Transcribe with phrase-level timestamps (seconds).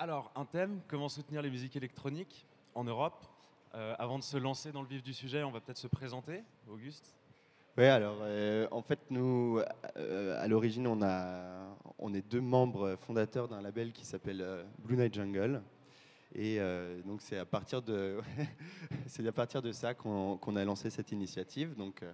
[0.00, 3.26] Alors, un thème, comment soutenir les musiques électroniques en Europe?
[3.74, 6.44] Euh, Avant de se lancer dans le vif du sujet, on va peut-être se présenter.
[6.70, 7.16] Auguste?
[7.76, 9.60] Oui, alors euh, en fait, nous,
[9.96, 11.00] euh, à l'origine, on,
[11.98, 15.62] on est deux membres fondateurs d'un label qui s'appelle Blue Night Jungle.
[16.32, 16.60] Et
[17.04, 18.20] donc, c'est à, partir de
[19.26, 21.74] à partir de ça qu'on a lancé cette initiative.
[21.74, 22.04] Donc,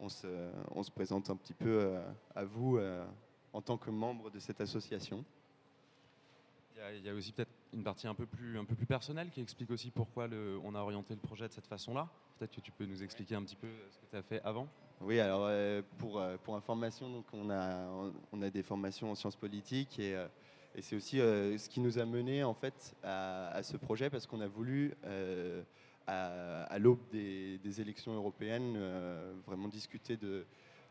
[0.00, 0.26] on, se,
[0.74, 1.94] on se présente un petit peu
[2.34, 2.80] à vous
[3.52, 5.24] en tant que membre de cette association.
[6.94, 10.28] Il y, a, aussi peut-être une partie un peu, plus, personnelle qui explique aussi pourquoi
[10.64, 12.08] on a orienté le projet de cette façon-là.
[12.38, 14.68] Peut-être que tu peux nous expliquer un petit peu ce que tu as fait avant.
[15.00, 19.98] Oui, alors euh, pour, euh, pour information, donc on, a, des formations en sciences politiques
[19.98, 20.28] et, euh,
[20.80, 24.40] c'est aussi euh, ce qui nous a mené en fait à, ce projet parce qu'on
[24.40, 25.62] a voulu, euh,
[26.06, 30.46] à, l'aube des, élections européennes, euh, vraiment discuter de,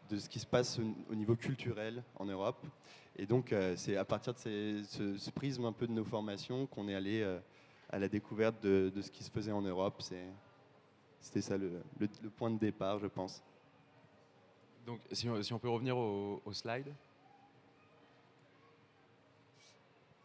[0.10, 0.80] ce qui se passe
[1.10, 2.66] au niveau culturel en Europe.
[3.18, 6.88] Et donc euh, c'est à partir de ce, prisme un peu de nos formations qu'on
[6.88, 7.40] est allé euh,
[7.90, 10.02] à la découverte de, ce qui se faisait en Europe.
[11.20, 11.84] C'était ça le-
[12.38, 13.44] point de départ, je pense.
[14.86, 16.92] Donc, si on, peut revenir au, au slide.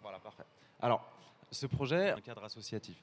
[0.01, 0.45] Voilà, parfait.
[0.81, 1.05] Alors,
[1.51, 2.97] ce projet, un cadre associatif.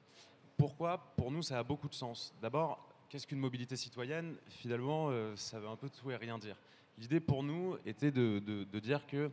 [0.57, 2.33] Pourquoi Pour nous, ça a beaucoup de sens?
[2.41, 4.37] D'abord, qu'est-ce qu'une mobilité citoyenne?
[4.47, 6.55] Finalement, euh, ça veut un peu tout et rien dire.
[6.97, 9.29] L'idée pour nous était de dire que,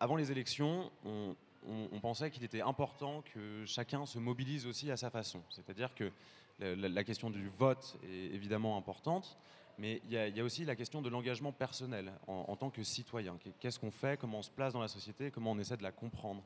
[0.00, 1.34] avant les élections, on,
[2.00, 5.42] pensait qu'il était important que chacun se mobilise aussi à sa façon.
[5.50, 6.10] C'est-à-dire que
[6.60, 9.36] la, question du vote est évidemment importante,
[9.78, 13.36] mais il y, a- aussi la question de l'engagement personnel en, tant que citoyen.
[13.38, 15.82] Qu'est- Qu'est-ce qu'on fait Comment on se place dans la société Comment on essaie de
[15.82, 16.42] la comprendre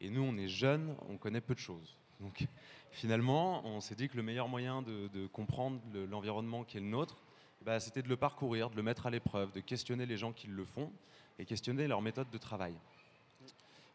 [0.00, 1.96] Et nous, on est jeunes, on connaît peu de choses.
[2.20, 2.46] Donc
[2.90, 6.86] finalement, on s'est dit que le meilleur moyen de, comprendre le- l'environnement qui est le
[6.86, 7.16] nôtre,
[7.62, 10.46] bah, c'était de le parcourir, de le mettre à l'épreuve, de questionner les gens qui
[10.46, 10.92] le font
[11.38, 12.74] et questionner leur méthode de travail.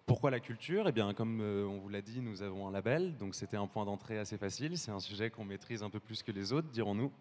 [0.06, 0.88] Pourquoi la culture?
[0.88, 3.68] Eh bien, comme euh, on vous l'a dit, nous avons un label, donc c'était un
[3.68, 4.78] point d'entrée assez facile.
[4.78, 7.12] C'est un sujet qu'on maîtrise un peu plus que les autres, dirons-nous.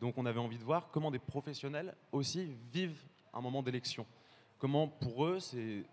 [0.00, 3.00] Donc on avait envie de voir comment des professionnels aussi vivent
[3.32, 4.06] un moment d'élection.
[4.58, 5.38] Comment pour eux,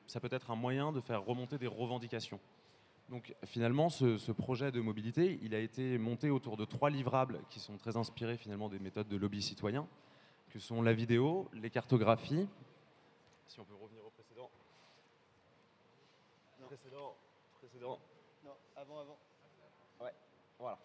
[0.08, 2.40] ça peut être un moyen de faire remonter des revendications.
[3.10, 7.42] Donc finalement, ce, ce projet de mobilité, il a été monté autour de trois livrables
[7.50, 9.88] qui sont très inspirés finalement des méthodes de lobby citoyen,
[10.50, 12.48] que sont la vidéo, les cartographies.
[13.48, 14.50] Si on peut revenir au précédent.
[16.68, 17.16] Précédent,
[17.60, 18.00] précédent.
[18.44, 19.18] Non, avant, avant.
[20.60, 20.80] Voilà.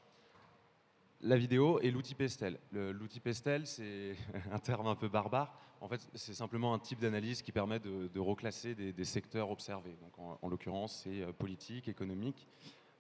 [1.21, 2.59] La vidéo et l'outil Pestel.
[2.73, 4.17] L'outil Pestel, c'est
[4.53, 5.53] un terme un peu barbare.
[5.81, 9.51] En fait, c'est simplement un type d'analyse qui permet de, de reclasser des, des secteurs
[9.51, 9.97] observés.
[10.01, 12.49] Donc, en, en l'occurrence, c'est euh, politique, économique,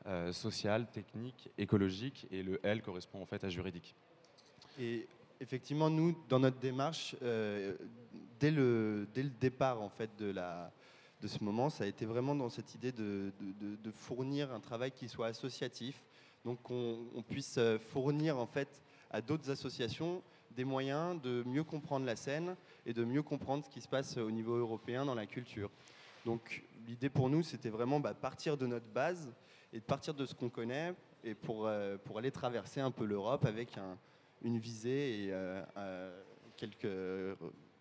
[0.06, 3.97] euh, social, technique, écologique, et le L correspond en fait à juridique.
[4.78, 5.08] Et
[5.41, 7.76] effectivement, nous, dans notre démarche, euh,
[8.38, 9.06] dès, le,
[9.41, 10.32] départ en fait, de,
[11.26, 13.32] ce moment, ça a été vraiment dans cette idée de,
[13.93, 16.03] fournir un travail qui soit associatif,
[16.44, 20.22] donc qu'on on puisse euh, fournir en fait, à d'autres associations
[20.56, 22.56] des moyens de mieux comprendre la scène
[22.87, 25.71] et de mieux comprendre ce qui se passe au niveau européen dans la culture.
[26.25, 29.28] Donc l'idée pour nous, c'était vraiment bah, partir de notre base
[29.72, 30.94] et de partir de ce qu'on connaît
[31.25, 33.98] et pour, euh, aller traverser un peu l'Europe avec un,
[34.43, 36.22] une visée et euh, euh,
[36.56, 37.37] quelque,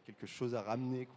[0.07, 1.07] quelque chose à ramener.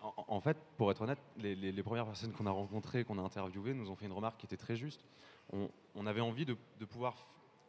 [0.00, 3.90] En, fait, pour être honnête, les, premières personnes qu'on a rencontrées, qu'on a interviewées, nous
[3.90, 5.04] ont fait une remarque qui était très juste.
[5.52, 7.26] On, avait envie de, pouvoir,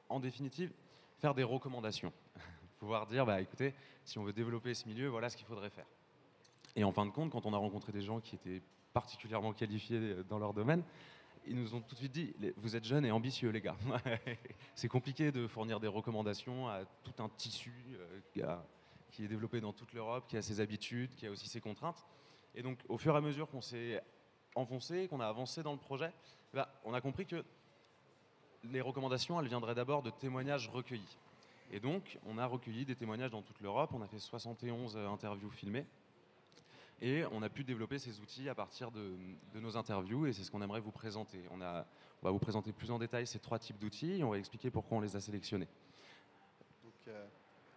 [0.09, 0.71] en définitive,
[1.19, 2.11] faire des recommandations.
[2.79, 5.85] pouvoir dire, bah, écoutez, si on veut développer ce milieu, voilà ce qu'il faudrait faire.
[6.75, 8.61] Et en fin de compte, quand on a rencontré des gens qui étaient
[8.93, 10.83] particulièrement qualifiés euh, dans leur domaine,
[11.45, 13.75] ils nous ont tout de suite dit, vous êtes jeunes et ambitieux, les gars.
[14.75, 18.19] C'est compliqué de fournir des recommandations à tout un tissu euh,
[19.13, 22.03] qui est développé dans toute l'Europe, qui a ses habitudes, qui a aussi ses contraintes.
[22.55, 24.03] Et donc, au fur et à mesure qu'on s'est
[24.55, 26.11] enfoncé, qu'on a avancé dans le projet,
[26.53, 27.45] eh ben, on a compris que
[28.63, 31.17] les recommandations, elles viendraient d'abord de témoignages recueillis.
[31.71, 33.91] Et donc, on a recueilli des témoignages dans toute l'Europe.
[33.93, 35.85] On a fait 71 interviews filmées.
[37.01, 39.15] Et on a pu développer ces outils à partir de,
[39.55, 40.25] nos interviews.
[40.25, 41.39] Et c'est ce qu'on aimerait vous présenter.
[41.51, 41.85] On va
[42.23, 44.19] vous présenter plus en détail ces trois types d'outils.
[44.19, 45.67] Et on va expliquer pourquoi on les a sélectionnés.
[46.83, 47.25] Donc, euh,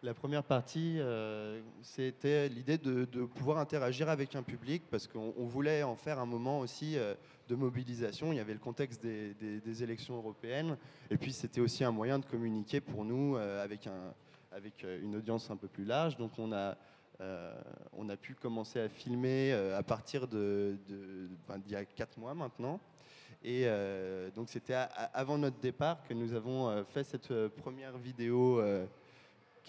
[0.02, 5.46] la première partie, euh, c'était l'idée de, pouvoir interagir avec un public parce qu'on on
[5.46, 7.14] voulait en faire un moment aussi euh,
[7.48, 8.32] de mobilisation.
[8.32, 10.76] Il y avait le contexte des, élections européennes
[11.10, 14.14] et puis c'était aussi un moyen de communiquer pour nous euh, avec, un,
[14.52, 16.16] avec une audience un peu plus large.
[16.16, 16.76] Donc on a,
[17.94, 20.76] on a pu commencer à filmer à partir de,
[21.69, 22.78] y a quatre mois maintenant.
[23.42, 23.66] Et
[24.34, 24.76] donc c'était
[25.14, 28.60] avant notre départ que nous avons fait cette première vidéo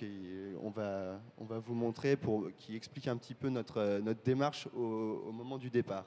[0.03, 3.77] euh, qui, on, va, on va vous montrer pour, qui explique un petit peu notre,
[3.77, 6.05] euh, notre démarche au moment du départ.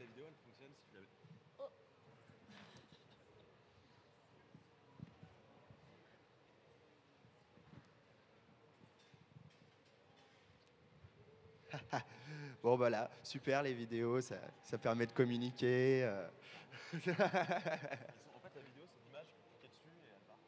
[0.00, 0.96] la vidéo, elle fonctionne si tu
[11.92, 12.02] la...
[12.62, 16.04] Bon voilà, super les vidéos, ça, ça permet de communiquer.
[16.04, 16.28] euh.
[16.92, 20.38] En fait, la vidéo, c'est l'image qui est dessus et elle part.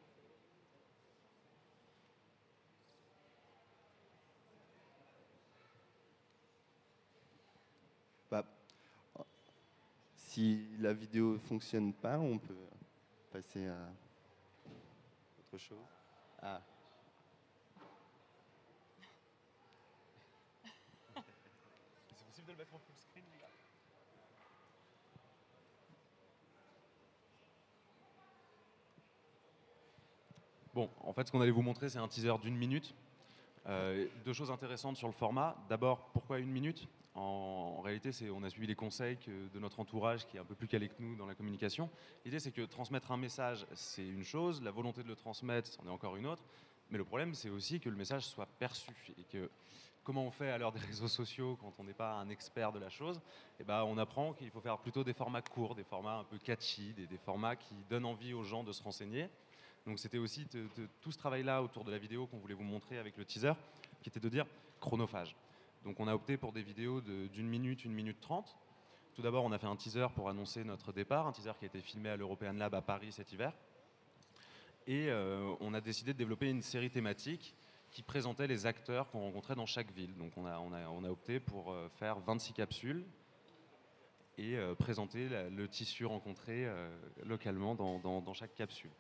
[8.31, 8.45] Bah,
[10.17, 12.55] si la vidéo fonctionne pas, on peut
[13.33, 13.77] passer à
[15.39, 15.79] autre chose.
[16.43, 16.61] Ah.
[22.07, 23.25] C'est possible de le mettre en full screen,
[30.73, 32.95] Bon, en fait, ce qu'on allait vous montrer, c'est un teaser d'une minute.
[33.67, 35.57] Euh, deux choses intéressantes sur le format.
[35.69, 36.89] D'abord, pourquoi une minute?
[37.15, 40.57] En, réalité, c'est, on a suivi les conseils de notre entourage qui est un peu
[40.57, 41.89] plus calé que nous dans la communication.
[42.25, 45.87] L'idée, c'est que transmettre un message, c'est une chose, la volonté de le transmettre, c'en
[45.87, 46.43] est encore une autre.
[46.91, 49.49] Mais le problème, c'est aussi que le message soit perçu et que
[50.05, 52.79] comment on fait à l'heure des réseaux sociaux quand on n'est pas un expert de
[52.79, 53.21] la chose
[53.59, 56.39] eh ben, On apprend qu'il faut faire plutôt des formats courts, des formats un peu
[56.39, 59.29] catchy, des, formats qui donnent envie aux gens de se renseigner.
[59.87, 60.47] Donc c'était aussi
[61.01, 63.53] tout ce travail-là autour de la vidéo qu'on voulait vous montrer avec le teaser,
[64.03, 64.47] qui était de dire
[64.81, 65.35] chronophage.
[65.85, 68.57] Donc on a opté pour des vidéos d'une minute, une minute trente.
[69.15, 71.69] Tout d'abord, on a fait un teaser pour annoncer notre départ, un teaser qui a
[71.69, 73.53] été filmé à l'European Lab à Paris cet hiver.
[74.87, 77.55] Et euh, on a décidé de développer une série thématique
[77.95, 80.15] qui présentait les acteurs qu'on rencontrait dans chaque ville.
[80.17, 83.05] Donc on a, on a- on a opté pour euh, faire 26 capsules
[84.37, 86.91] et euh, présenter le tissu rencontré euh,
[87.25, 88.91] localement dans, dans- dans chaque capsule.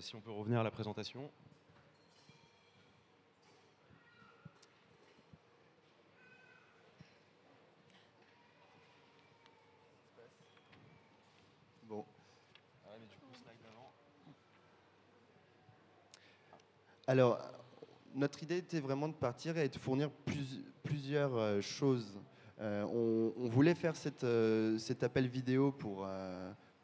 [0.00, 1.30] Si on peut revenir à la présentation.
[11.88, 12.04] Bon.
[12.86, 13.92] Ah mais du coup, slide d'avant.
[17.08, 17.40] Alors,
[18.14, 22.18] notre idée était vraiment de partir et de fournir plus- plusieurs euh, choses.
[22.60, 26.06] Euh, on, voulait faire euh, cet appel vidéo pour,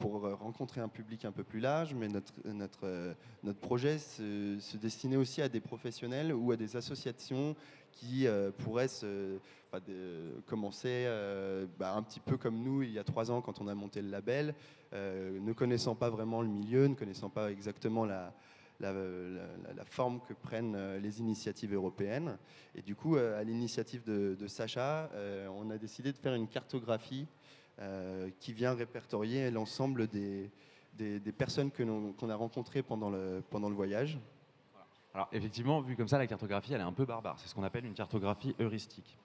[0.01, 3.15] rencontrer un public un peu plus large, mais notre,
[3.61, 7.55] projet se, destinait aussi à des professionnels ou à des associations
[7.93, 8.27] qui
[8.59, 8.89] pourraient
[10.47, 11.07] commencer
[11.79, 14.03] bah, un petit peu comme nous il y a trois ans quand on a monté
[14.03, 14.55] le label,
[14.93, 18.33] ne connaissant pas vraiment le milieu, ne connaissant pas exactement la,
[18.81, 22.39] la, forme que prennent euh, les initiatives européennes.
[22.75, 26.49] Et du coup, euh, à l'initiative de, Sacha, euh, on a décidé de faire une
[26.49, 27.27] cartographie
[28.41, 30.51] qui vient répertorier l'ensemble des,
[31.39, 34.19] personnes qu'on a rencontrées pendant le, pendant le voyage.
[35.15, 37.39] Alors effectivement, vu comme ça, la cartographie, elle est un peu barbare.
[37.39, 39.17] C'est ce qu'on appelle une cartographie heuristique.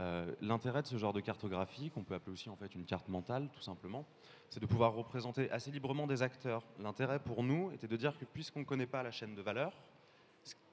[0.00, 3.08] Euh, L'intérêt de ce genre de cartographie, qu'on peut appeler aussi en fait une carte
[3.08, 4.04] mentale, tout simplement,
[4.50, 6.64] c'est de pouvoir représenter assez librement des acteurs.
[6.80, 9.72] L'intérêt pour nous était de dire que puisqu'on ne connaît pas la chaîne de valeur,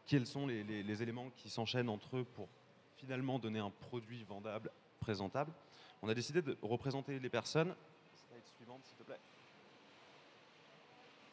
[0.08, 2.48] quels sont les éléments qui s'enchaînent entre eux pour
[2.98, 5.52] finalement donner un produit vendable, présentable,
[6.02, 7.76] on a décidé de représenter les personnes.
[8.16, 9.20] Slide suivante, s'il te plaît.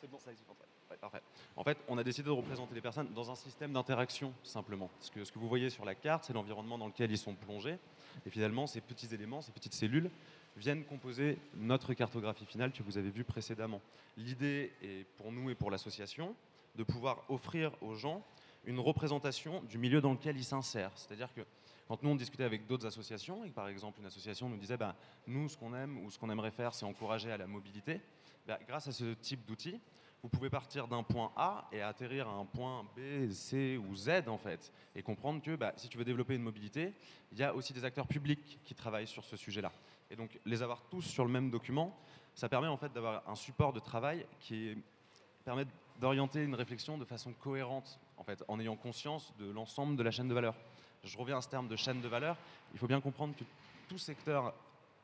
[0.00, 0.56] C'est bon, slide suivante.
[0.60, 0.77] ouais.
[1.56, 4.90] En fait, on a décidé de représenter les personnes dans un système d'interaction, simplement.
[5.00, 7.78] Ce que vous voyez sur la carte, c'est l'environnement dans lequel ils sont plongés.
[8.26, 10.10] Et finalement, ces petits éléments, ces petites cellules,
[10.56, 13.80] viennent composer notre cartographie finale que vous avez vue précédemment.
[14.16, 16.34] L'idée est pour nous et pour l'association
[16.76, 18.22] de pouvoir offrir aux gens
[18.64, 20.92] une représentation du milieu dans lequel ils s'insèrent.
[20.96, 21.42] C'est-à-dire que
[21.86, 24.94] quand nous on discutait avec d'autres associations, et par exemple une association nous disait ben,
[25.26, 28.00] nous ce qu'on aime ou ce qu'on aimerait faire c'est encourager à la mobilité,
[28.46, 29.80] ben, grâce à ce type d'outils,
[30.22, 34.28] vous pouvez partir d'un point A et atterrir à un point B, C ou Z
[34.28, 36.92] en fait, et comprendre que bah, si tu veux développer une mobilité,
[37.32, 39.72] il y a aussi des acteurs publics qui travaillent sur ce sujet-là.
[40.10, 41.96] Et donc les avoir tous sur le même document,
[42.34, 44.76] ça permet en fait d'avoir un support de travail qui
[45.44, 45.66] permet
[46.00, 50.10] d'orienter une réflexion de façon cohérente, en fait, en ayant conscience de l'ensemble de la
[50.10, 50.54] chaîne de valeur.
[51.04, 52.36] Je reviens à ce terme de chaîne de valeur.
[52.72, 53.44] Il faut bien comprendre que
[53.88, 54.54] tout secteur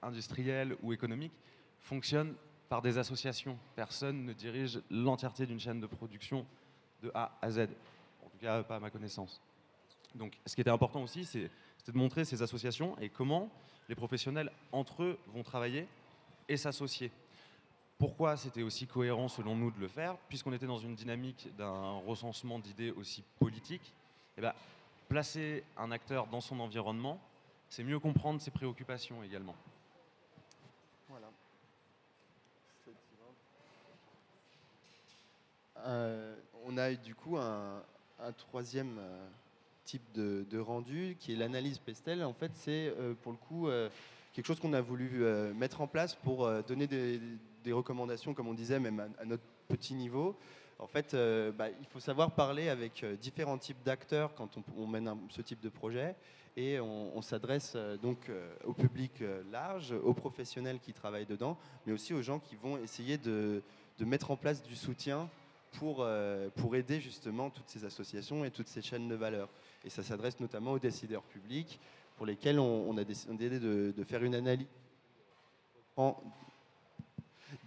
[0.02, 1.32] industriel ou économique
[1.80, 2.34] fonctionne
[2.68, 3.58] par des associations.
[3.76, 6.46] Personne ne dirige l'entièreté d'une chaîne de production
[7.02, 7.68] de A à Z.
[8.24, 9.40] En tout cas, pas à ma connaissance.
[10.14, 11.50] Donc, ce qui était important aussi, c'était
[11.92, 13.50] de montrer ces associations et comment
[13.88, 15.86] les professionnels entre eux vont travailler
[16.48, 17.10] et s'associer.
[17.98, 20.16] Pourquoi c'était aussi cohérent selon nous de le faire?
[20.28, 23.92] Puisqu'on était dans une dynamique d'un recensement d'idées aussi politique,
[24.36, 24.52] eh ben,
[25.08, 27.20] placer un acteur dans son environnement,
[27.68, 29.54] c'est mieux comprendre ses préoccupations également.
[31.08, 31.28] Voilà.
[35.73, 37.82] Euh, on a du coup un,
[38.36, 39.26] troisième euh,
[39.84, 42.24] type de, rendu qui est l'analyse Pestel.
[42.24, 43.88] En fait, c'est euh, pour le coup euh,
[44.32, 45.24] quelque chose qu'on a voulu
[45.54, 50.36] mettre en place pour donner des, recommandations, comme on disait, même à, notre petit niveau.
[50.80, 51.16] En fait,
[51.56, 55.68] bah, il faut savoir parler avec différents types d'acteurs quand on, mène ce type de
[55.68, 56.16] projet
[56.56, 58.28] et on, s'adresse donc
[58.64, 59.22] au public
[59.52, 63.62] large, aux professionnels qui travaillent dedans, mais aussi aux gens qui vont essayer de
[64.00, 65.30] mettre en place du soutien
[65.78, 69.48] pour, euh, pour aider justement toutes ces associations et toutes ces chaînes de valeur.
[69.84, 71.80] Et ça s'adresse notamment aux décideurs publics
[72.16, 74.68] pour lesquels on, a décidé de, de, faire une analyse
[75.96, 76.16] en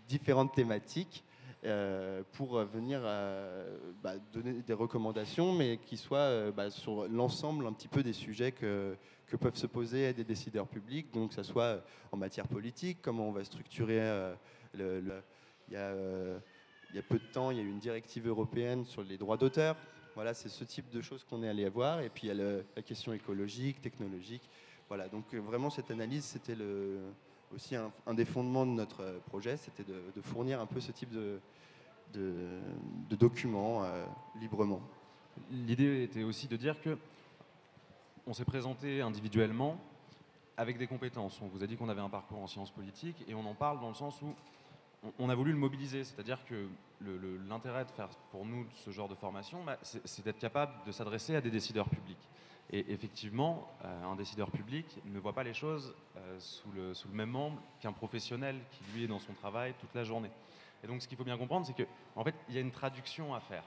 [0.07, 1.23] différentes thématiques
[1.65, 7.73] euh, pour venir euh, bah, donner des recommandations, mais qui soient bah, sur l'ensemble un
[7.73, 8.95] petit peu des sujets que,
[9.27, 11.83] que peuvent se poser des décideurs publics, donc que ce soit
[12.13, 13.99] en matière politique, comment on va structurer
[14.73, 15.21] le,
[16.97, 19.19] il y a peu de temps, il y a eu une directive européenne sur les
[19.19, 19.75] droits d'auteur.
[20.15, 22.01] Voilà, c'est ce type de choses qu'on est allé voir.
[22.01, 24.49] Et puis il y a la question écologique, technologique.
[24.87, 26.57] Voilà, donc euh, vraiment cette analyse, c'était
[27.53, 31.11] aussi un, des fondements de notre euh, projet, c'était de, fournir un peu ce type
[31.11, 31.39] de,
[32.15, 33.83] de, documents
[34.41, 34.81] librement.
[35.51, 36.97] L'idée était aussi de dire que
[38.25, 39.79] on s'est présenté individuellement
[40.57, 41.39] avec des compétences.
[41.43, 43.79] On vous a dit qu'on avait un parcours en sciences politiques et on en parle
[43.81, 44.33] dans le sens où
[45.19, 46.67] on a voulu le mobiliser, c'est-à-dire que
[47.01, 51.35] l'intérêt de faire pour nous ce genre de formation, bah, c'est d'être capable de s'adresser
[51.35, 52.29] à des décideurs publics.
[52.69, 57.29] Et effectivement, euh, un décideur public ne voit pas les choses euh, sous, le, même
[57.29, 60.31] membre qu'un professionnel qui lui est dans son travail toute la journée.
[60.83, 62.71] Et donc ce qu'il faut bien comprendre, c'est qu'en en fait, il y a une
[62.71, 63.63] traduction à faire.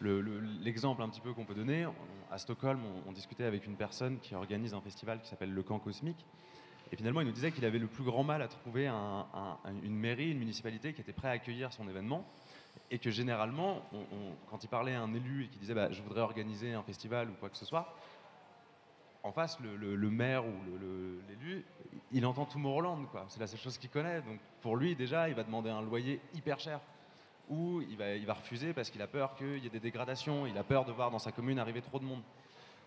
[0.00, 1.86] L'exemple un petit peu qu'on peut donner,
[2.30, 5.78] à Stockholm, on, discutait avec une personne qui organise un festival qui s'appelle le Camp
[5.78, 6.24] Cosmique.
[6.90, 10.30] Et finalement, il nous disait qu'il avait le plus grand mal à trouver une mairie,
[10.30, 12.26] une municipalité qui était prêt à accueillir son événement.
[12.90, 13.82] Et que généralement,
[14.50, 17.30] quand il parlait à un élu et qu'il disait bah, je voudrais organiser un festival
[17.30, 17.94] ou quoi que ce soit,
[19.22, 20.52] en face, le, maire ou
[21.28, 21.64] l'élu,
[22.10, 23.06] il entend tout Tomorrowland.
[23.28, 24.22] C'est la seule chose qu'il connaît.
[24.22, 26.80] Donc pour lui, déjà, il va demander un loyer hyper cher.
[27.48, 30.64] Ou il va refuser parce qu'il a peur qu'il y ait des dégradations, il a
[30.64, 32.22] peur de voir dans sa commune arriver trop de monde.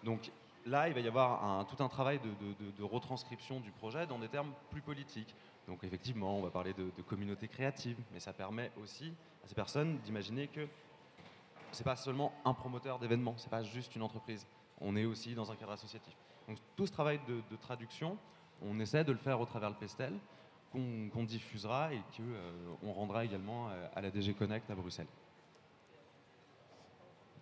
[0.04, 0.32] Donc
[0.66, 4.54] là, il va y avoir tout un travail de, retranscription du projet dans des termes
[4.72, 5.36] plus politiques.
[5.68, 9.98] Donc effectivement, on va parler de, communauté créative, mais ça permet aussi à ces personnes
[10.00, 10.68] d'imaginer que
[11.72, 14.46] c'est pas seulement un promoteur d'événements, c'est pas juste une entreprise.
[14.80, 16.16] On est aussi dans un cadre associatif.
[16.48, 18.18] Donc tout ce travail de, traduction,
[18.62, 20.14] on essaie de le faire au travers le Pestel,
[20.72, 25.08] qu'on diffusera et qu'on euh, rendra également euh, à la DG Connect à Bruxelles.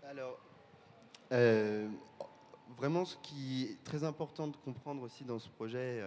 [0.04, 0.38] Alors,
[1.32, 1.88] euh,
[2.78, 6.04] vraiment, ce qui est très important de comprendre aussi dans ce projet,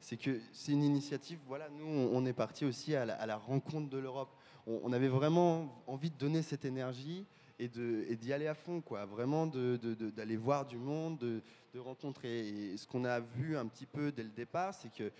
[0.00, 1.38] c'est que c'est une initiative.
[1.46, 4.30] Voilà, nous, on est parti aussi à la, rencontre de l'Europe.
[4.66, 7.26] On, avait vraiment envie de donner cette énergie
[7.58, 9.04] et d'y aller à fond, quoi.
[9.04, 11.42] Vraiment d'aller voir du monde, de,
[11.78, 12.48] rencontrer.
[12.48, 15.10] Et ce qu'on a vu un petit peu dès le départ, c'est qu'il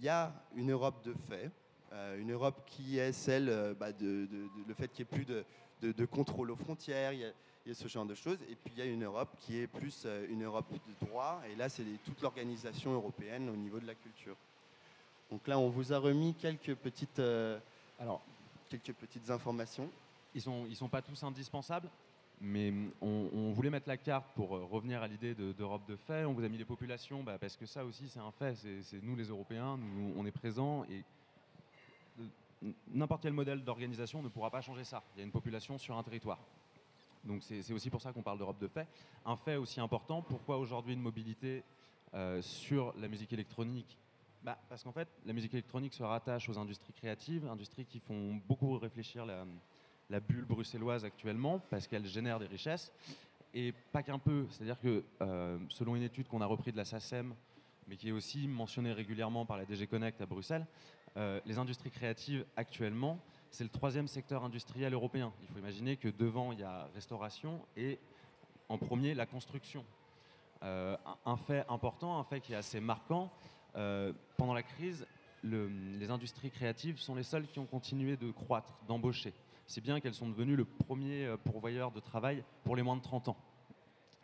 [0.00, 1.50] y a une Europe de fait,
[1.92, 4.26] euh, une Europe qui est celle, euh, bah, de,
[4.76, 5.26] fait qu'il n'y ait plus
[5.82, 7.12] de, contrôle aux frontières.
[7.12, 8.38] Il y a, ce genre de choses.
[8.50, 11.42] Et puis il y a une Europe qui est plus euh, une Europe de droit.
[11.52, 14.36] Et là, c'est toute l'organisation européenne au niveau de la culture.
[15.30, 17.20] Donc là, on vous a remis quelques petites,
[18.00, 18.20] alors,
[18.70, 19.90] quelques petites informations.
[20.34, 21.90] Ils sont, ils sont pas tous indispensables,
[22.40, 26.24] mais on, voulait mettre la carte pour euh, revenir à l'idée d'Europe de, fait.
[26.24, 28.54] On vous a mis les populations, bah, parce que ça aussi, c'est un fait.
[28.54, 30.84] C'est nous, les Européens, nous, on est présents.
[30.84, 31.04] Et
[32.92, 35.02] n'importe quel modèle d'organisation ne pourra pas changer ça.
[35.14, 36.38] Il y a une population sur un territoire.
[37.24, 38.86] Donc c'est aussi pour ça qu'on parle d'Europe de fait.
[39.26, 41.62] Un fait aussi important, pourquoi aujourd'hui une mobilité
[42.14, 43.98] euh, sur la musique électronique
[44.42, 48.40] bah, Parce qu'en fait, la musique électronique se rattache aux industries créatives, industries qui font
[48.48, 52.92] beaucoup réfléchir la, bulle bruxelloise actuellement, parce qu'elles génèrent des richesses.
[53.52, 56.84] Et pas qu'un peu, c'est-à-dire que euh, selon une étude qu'on a repris de la
[56.84, 57.34] SACEM,
[57.88, 60.66] mais qui est aussi mentionnée régulièrement par la DG Connect à Bruxelles,
[61.16, 63.18] euh, les industries créatives actuellement
[63.50, 65.32] c'est le troisième secteur industriel européen.
[65.42, 67.98] Il faut imaginer que devant, il y a restauration et
[68.68, 69.84] en premier, la construction.
[70.62, 73.32] Euh, un fait important, un fait qui est assez marquant,
[73.76, 75.06] euh, pendant la crise,
[75.42, 79.32] les industries créatives sont les seules qui ont continué de croître, d'embaucher.
[79.66, 83.02] C'est bien qu'elles sont devenues le premier euh, pourvoyeur de travail pour les moins de
[83.02, 83.36] 30 ans.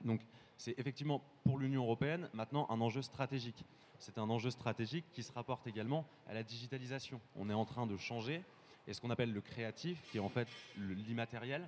[0.04, 0.20] Donc
[0.56, 3.64] c'est effectivement pour l'Union européenne maintenant un enjeu stratégique.
[3.98, 7.20] C'est un enjeu stratégique qui se rapporte également à la digitalisation.
[7.34, 8.42] On est en train de changer
[8.86, 11.66] et ce qu'on appelle le créatif, qui est en fait l'immatériel,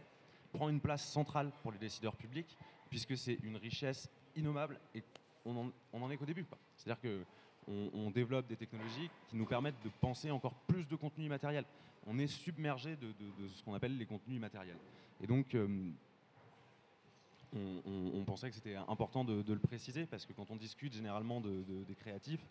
[0.52, 2.56] prend une place centrale pour les décideurs publics,
[2.90, 5.02] puisque c'est une richesse innommable et
[5.44, 6.47] on en, est qu'au début.
[6.76, 7.25] C'est-à-dire qu'on
[7.68, 11.64] on développe des technologies qui nous permettent de penser encore plus de contenu immatériel.
[12.06, 13.12] On est submergé de,
[13.48, 14.78] ce qu'on appelle les contenus immatériels.
[15.22, 15.90] Et donc, euh,
[17.54, 21.94] on, pensait que c'était important de, le préciser, parce que quand on discute généralement des
[21.94, 22.44] créatifs,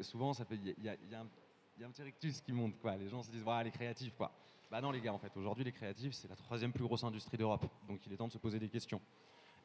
[0.00, 2.78] souvent, il y, a, un petit rictus qui monte.
[2.78, 2.96] Quoi.
[2.96, 4.14] Les gens se disent, voilà, les créatifs.
[4.16, 4.32] Quoi.
[4.70, 7.36] Bah non, les gars, en fait, aujourd'hui, les créatifs, c'est la troisième plus grosse industrie
[7.36, 7.66] d'Europe.
[7.86, 9.00] Donc il est temps de se poser des questions.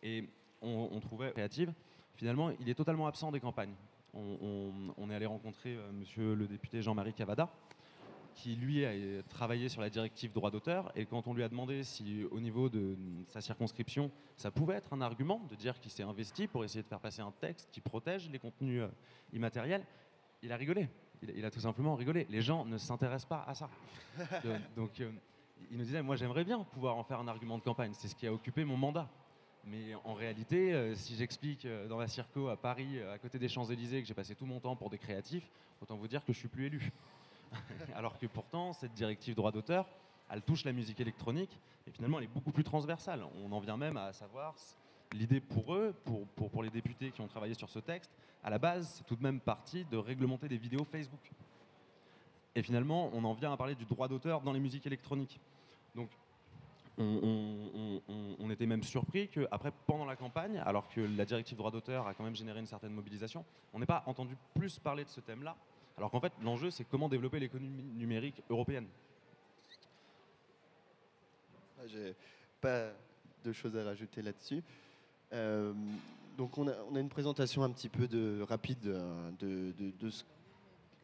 [0.04, 0.28] Et
[0.62, 1.74] on, trouvait créative,
[2.16, 3.74] finalement, il est totalement absent des campagnes.
[4.14, 7.50] On, est allé rencontrer euh, monsieur le député Jean-Marie Cavada,
[8.36, 8.92] qui lui a
[9.24, 10.92] travaillé sur la directive droit d'auteur.
[10.96, 12.96] Et quand on lui a demandé si, au niveau de
[13.28, 16.88] sa circonscription, ça pouvait être un argument de dire qu'il s'est investi pour essayer de
[16.88, 18.88] faire passer un texte qui protège les contenus euh,
[19.34, 19.86] immatériels,
[20.42, 20.90] il a rigolé.
[21.22, 22.26] Il, a tout simplement rigolé.
[22.30, 23.70] Les gens ne s'intéressent pas à ça.
[24.76, 25.12] donc, euh,
[25.70, 27.92] il nous disait, moi j'aimerais bien pouvoir en faire un argument de campagne.
[27.94, 29.10] C'est ce qui a occupé mon mandat.
[29.70, 33.38] Mais en réalité, euh, si j'explique euh, dans la Circo à Paris, euh, à côté
[33.38, 35.48] des Champs-Élysées, que j'ai passé tout mon temps pour des créatifs,
[35.82, 36.92] autant vous dire que je suis plus élu.
[37.96, 39.88] Alors que pourtant, cette directive droit d'auteur,
[40.32, 43.24] elle touche la musique électronique et finalement, elle est beaucoup plus transversale.
[43.44, 44.56] On en vient même à savoir
[45.14, 48.12] l'idée pour eux, pour, pour, pour, les députés qui ont travaillé sur ce texte,
[48.44, 51.32] à la base, c'est tout de même parti de réglementer des vidéos Facebook.
[52.56, 55.40] Et finalement, on en vient à parler du droit d'auteur dans les musiques électroniques.
[55.96, 56.10] Donc,
[57.00, 62.14] on, était même surpris qu'après, pendant la campagne, alors que la directive droit d'auteur a
[62.14, 65.56] quand même généré une certaine mobilisation, on n'ait pas entendu plus parler de ce thème-là,
[65.98, 68.88] alors qu'en fait, l'enjeu, c'est comment développer l'économie numérique européenne.
[71.88, 72.16] J'ai
[72.60, 72.90] pas
[73.46, 74.64] de choses à rajouter là-dessus.
[75.32, 75.74] Euh,
[76.38, 80.24] donc on a, une présentation un petit peu de, rapide de, de, de ce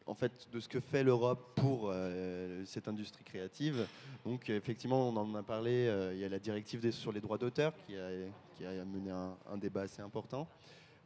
[0.06, 3.86] en fait, de ce que fait l'Europe pour euh, cette industrie créative.
[4.24, 5.88] Donc, effectivement, on en a parlé.
[5.88, 8.08] Euh, il y a la directive sur les droits d'auteur qui a,
[8.56, 10.48] qui mené un, débat assez important.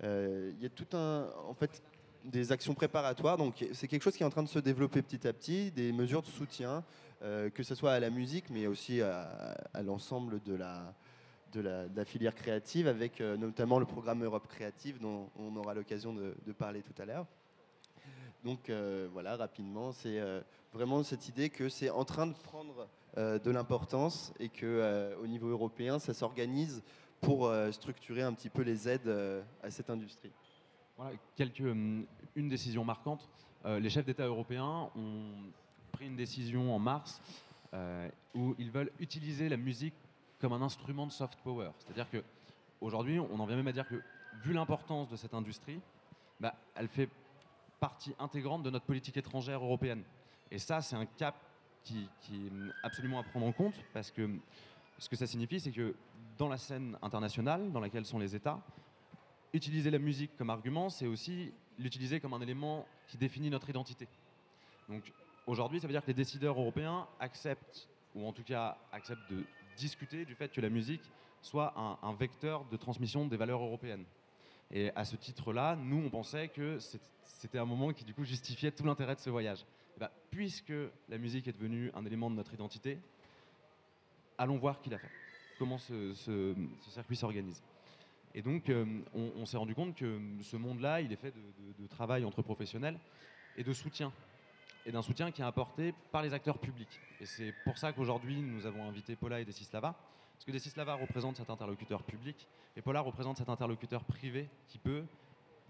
[0.02, 1.82] Euh, il y a tout un, en fait,
[2.24, 3.38] des actions préparatoires.
[3.38, 5.92] Donc, c'est quelque chose qui est en train de se développer petit à petit, des
[5.92, 6.84] mesures de soutien,
[7.20, 10.94] que ce soit à la musique, mais aussi à, l'ensemble de la,
[11.52, 16.52] de la, filière créative, avec notamment le programme Europe Créative, dont on aura l'occasion de
[16.52, 17.26] parler tout à l'heure.
[18.44, 20.40] Donc euh, voilà, rapidement, c'est euh,
[20.72, 25.26] vraiment cette idée que c'est en train de prendre euh, de l'importance et que au
[25.26, 26.82] niveau européen, ça s'organise
[27.20, 29.14] pour structurer un petit peu les aides
[29.62, 30.32] à cette industrie.
[30.96, 33.28] Voilà, quelques, hum, une décision marquante.
[33.66, 35.32] les chefs d'État européens ont
[35.92, 37.20] pris une décision en mars
[38.34, 39.94] où ils veulent utiliser la musique
[40.40, 41.72] comme un instrument de soft power.
[41.78, 42.24] C'est-à-dire que
[42.80, 44.00] aujourd'hui, on en vient même à dire que
[44.42, 45.80] vu l'importance de cette industrie,
[46.40, 47.10] bah, elle fait
[47.80, 50.04] partie intégrante de notre politique étrangère européenne.
[50.50, 51.34] Et ça, c'est un cap
[51.82, 54.28] qui, est absolument à prendre en compte, parce que
[54.98, 55.96] ce que ça signifie, c'est que
[56.36, 58.60] dans la scène internationale, dans laquelle sont les États,
[59.52, 64.06] utiliser la musique comme argument, c'est aussi l'utiliser comme un élément qui définit notre identité.
[64.88, 65.12] Donc
[65.46, 69.44] aujourd'hui, ça veut dire que les décideurs européens acceptent, ou en tout cas acceptent de
[69.76, 71.02] discuter du fait que la musique
[71.42, 74.04] soit un, vecteur de transmission des valeurs européennes.
[74.72, 76.78] Et à ce titre-là, nous, on pensait que
[77.22, 79.64] c'était un moment qui, du coup, justifiait tout l'intérêt de ce voyage.
[79.98, 80.72] Bah, puisque
[81.08, 82.98] la musique est devenue un élément de notre identité,
[84.38, 85.10] allons voir qui l'a fait,
[85.58, 86.54] comment ce,
[86.88, 87.62] circuit s'organise.
[88.34, 91.34] Et donc, euh, on, s'est rendu compte que ce monde-là, il est fait
[91.78, 92.98] de, travail entre professionnels
[93.56, 94.12] et de soutien.
[94.86, 97.00] Et d'un soutien qui est apporté par les acteurs publics.
[97.20, 99.94] Et c'est pour ça qu'aujourd'hui, nous avons invité Paula et Desislava,
[100.40, 105.04] parce que Desislava représente cet interlocuteur public et Paula représente cet interlocuteur privé qui peut,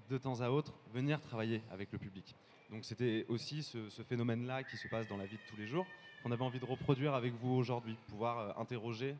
[0.08, 2.36] de temps à autre, venir travailler avec le public.
[2.70, 5.86] Donc c'était aussi ce, phénomène-là qui se passe dans la vie de tous les jours
[6.22, 9.16] qu'on avait envie de reproduire avec vous aujourd'hui, pouvoir euh, interroger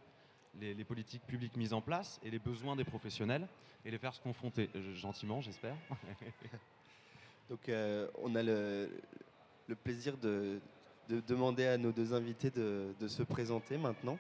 [0.60, 3.48] les, politiques publiques mises en place et les besoins des professionnels
[3.84, 5.74] et les faire se confronter, euh, gentiment j'espère.
[7.50, 8.88] Donc euh, on a le,
[9.82, 10.60] plaisir de,
[11.08, 14.16] demander à nos deux invités de se présenter maintenant.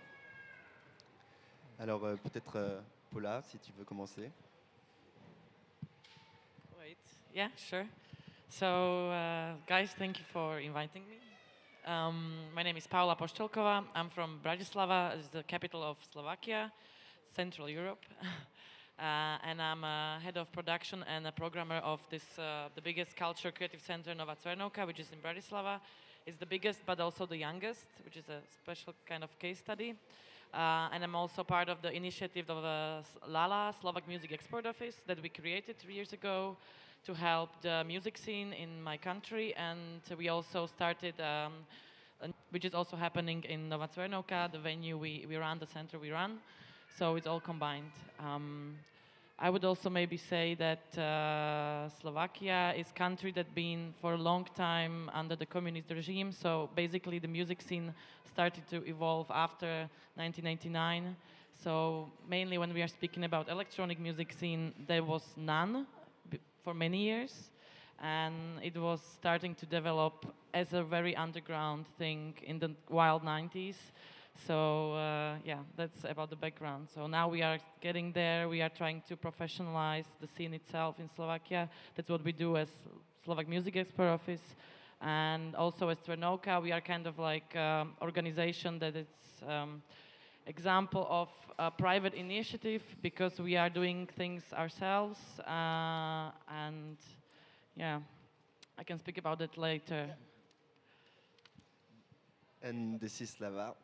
[1.80, 2.78] Alors euh, peut-être euh,
[3.10, 4.30] Paula, si tu veux commencer.
[6.78, 6.98] Wait,
[7.34, 7.86] yeah, sure.
[8.50, 11.16] So, uh, guys, thank you for inviting me.
[11.86, 13.84] Um, my name is Paula Poštolkova.
[13.94, 16.70] I'm from Bratislava, the capital of Slovakia,
[17.34, 18.04] Central Europe.
[18.98, 23.16] uh, and I'm a head of production and a programmer of this, uh, the biggest
[23.16, 25.80] culture creative center, Nova Cvernovka, which is in Bratislava.
[26.26, 29.94] It's the biggest, but also the youngest, which is a special kind of case study.
[30.52, 34.96] Uh, and I'm also part of the initiative of uh, Lala, Slovak Music Export Office,
[35.06, 36.56] that we created three years ago
[37.06, 39.54] to help the music scene in my country.
[39.56, 41.52] And we also started, um,
[42.50, 46.38] which is also happening in Nova the venue we, we run, the center we run.
[46.98, 47.92] So it's all combined.
[48.18, 48.76] Um,
[49.42, 54.18] I would also maybe say that uh, Slovakia is a country that been for a
[54.18, 56.30] long time under the communist regime.
[56.30, 57.94] So basically, the music scene
[58.30, 61.16] started to evolve after 1999.
[61.64, 65.86] So mainly, when we are speaking about electronic music scene, there was none
[66.62, 67.50] for many years.
[68.00, 73.76] and it was starting to develop as a very underground thing in the wild 90s.
[74.46, 76.88] So uh, yeah, that's about the background.
[76.94, 78.48] So now we are getting there.
[78.48, 81.68] We are trying to professionalize the scene itself in Slovakia.
[81.94, 82.68] That's what we do as
[83.24, 84.56] Slovak Music Expert Office,
[85.00, 89.82] and also as Trenoka, we are kind of like um, organization that it's um,
[90.46, 96.96] example of a private initiative because we are doing things ourselves uh, and
[97.76, 98.00] yeah,
[98.78, 100.08] I can speak about it later.
[102.62, 103.74] And this is Slava.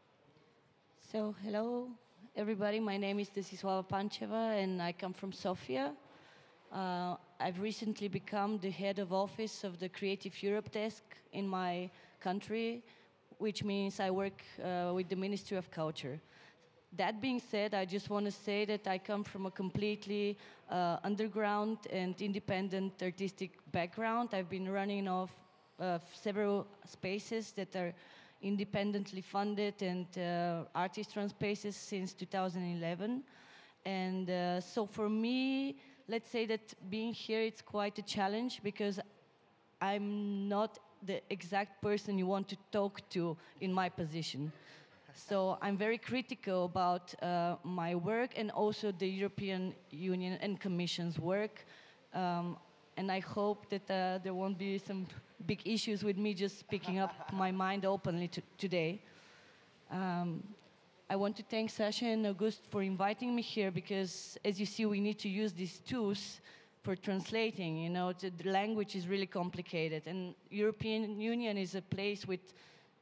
[1.12, 1.86] So, hello,
[2.34, 2.80] everybody.
[2.80, 5.92] My name is Desislava Pancheva, and I come from Sofia.
[6.72, 11.90] Uh, I've recently become the head of office of the Creative Europe desk in my
[12.18, 12.82] country,
[13.38, 16.20] which means I work uh, with the Ministry of Culture.
[16.96, 20.36] That being said, I just want to say that I come from a completely
[20.68, 24.30] uh, underground and independent artistic background.
[24.32, 25.30] I've been running off
[25.78, 27.94] uh, several spaces that are
[28.42, 33.22] independently funded and uh, artist-run spaces since 2011.
[33.84, 35.76] And uh, so for me,
[36.08, 39.00] let's say that being here it's quite a challenge because
[39.80, 44.52] I'm not the exact person you want to talk to in my position.
[45.14, 51.18] So I'm very critical about uh, my work and also the European Union and Commission's
[51.18, 51.64] work.
[52.12, 52.58] Um,
[52.96, 55.06] and I hope that uh, there won't be some
[55.44, 59.02] big issues with me just speaking up my mind openly today.
[59.90, 60.42] Um,
[61.08, 64.86] I want to thank Sasha and August for inviting me here because, as you see,
[64.86, 66.40] we need to use these tools
[66.82, 67.76] for translating.
[67.76, 72.40] You know, the language is really complicated, and European Union is a place with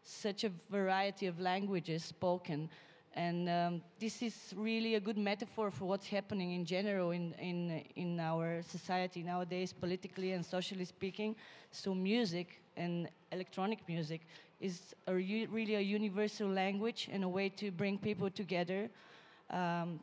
[0.02, 2.68] such a variety of languages spoken.
[3.16, 7.84] And um, this is really a good metaphor for what's happening in general in, in,
[7.94, 11.36] in our society nowadays, politically and socially speaking.
[11.70, 14.22] So, music and electronic music
[14.60, 18.90] is a really a universal language and a way to bring people together.
[19.48, 20.00] Um,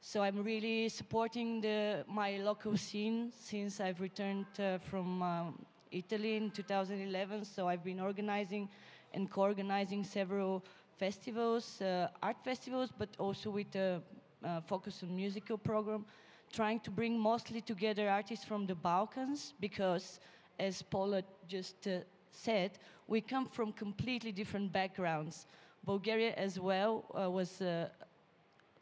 [0.00, 6.36] so, I'm really supporting the, my local scene since I've returned uh, from um, Italy
[6.36, 7.44] in 2011.
[7.44, 8.68] So, I've been organizing
[9.14, 10.64] and co-organizing several
[10.98, 14.02] festivals, uh, art festivals, but also with a
[14.44, 16.04] uh, focus on musical program,
[16.52, 20.20] trying to bring mostly together artists from the Balkans because,
[20.58, 21.98] as Paula just uh,
[22.30, 25.46] said, we come from completely different backgrounds.
[25.84, 27.88] Bulgaria as well was uh,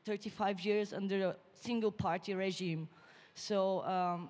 [0.05, 2.89] 35 years under a single party regime.
[3.35, 4.29] So um,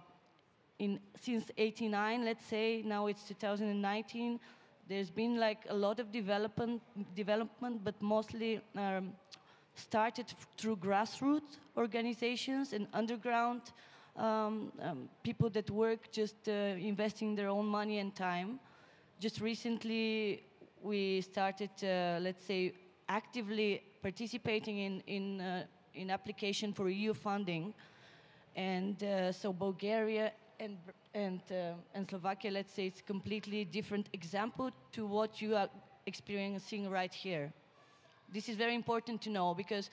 [0.79, 4.41] in, since 89, let's say, now it's 2019,
[4.89, 6.83] there's been like a lot of development,
[7.15, 9.13] development but mostly um,
[9.75, 13.61] started through grassroots organizations and underground
[14.17, 18.59] um, um, people that work just uh, investing their own money and time.
[19.21, 20.43] Just recently,
[20.83, 22.73] we started, uh, let's say,
[23.09, 27.75] actively participating in in uh, in application for EU funding,
[28.55, 30.79] and uh, so Bulgaria and
[31.17, 35.69] and, uh, and Slovakia, let's say, it's a completely different example to what you are
[36.05, 37.53] experiencing right here.
[38.33, 39.89] This is very important to know because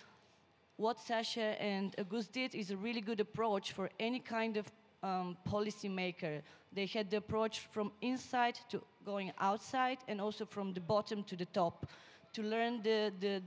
[0.75, 4.69] what Sasha and August did is a really good approach for any kind of
[5.01, 6.41] um, policymaker.
[6.73, 11.37] They had the approach from inside to going outside and also from the bottom to
[11.37, 11.87] the top.
[12.33, 13.41] To learn the, the,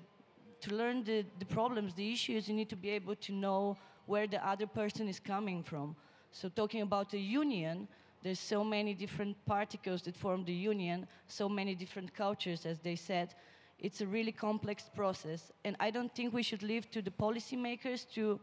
[0.62, 4.26] to learn the, the problems, the issues, you need to be able to know where
[4.26, 5.94] the other person is coming from.
[6.32, 7.88] So talking about the union,
[8.22, 12.96] there's so many different particles that form the union, so many different cultures, as they
[12.96, 13.34] said.
[13.78, 18.06] It's a really complex process, and I don't think we should leave to the policymakers
[18.14, 18.40] to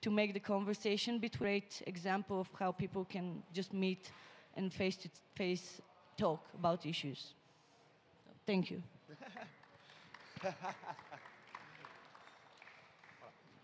[0.00, 4.12] to make the conversation between great example of how people can just meet
[4.56, 5.80] and face to face
[6.16, 7.34] talk about issues.
[8.46, 8.82] Thank you.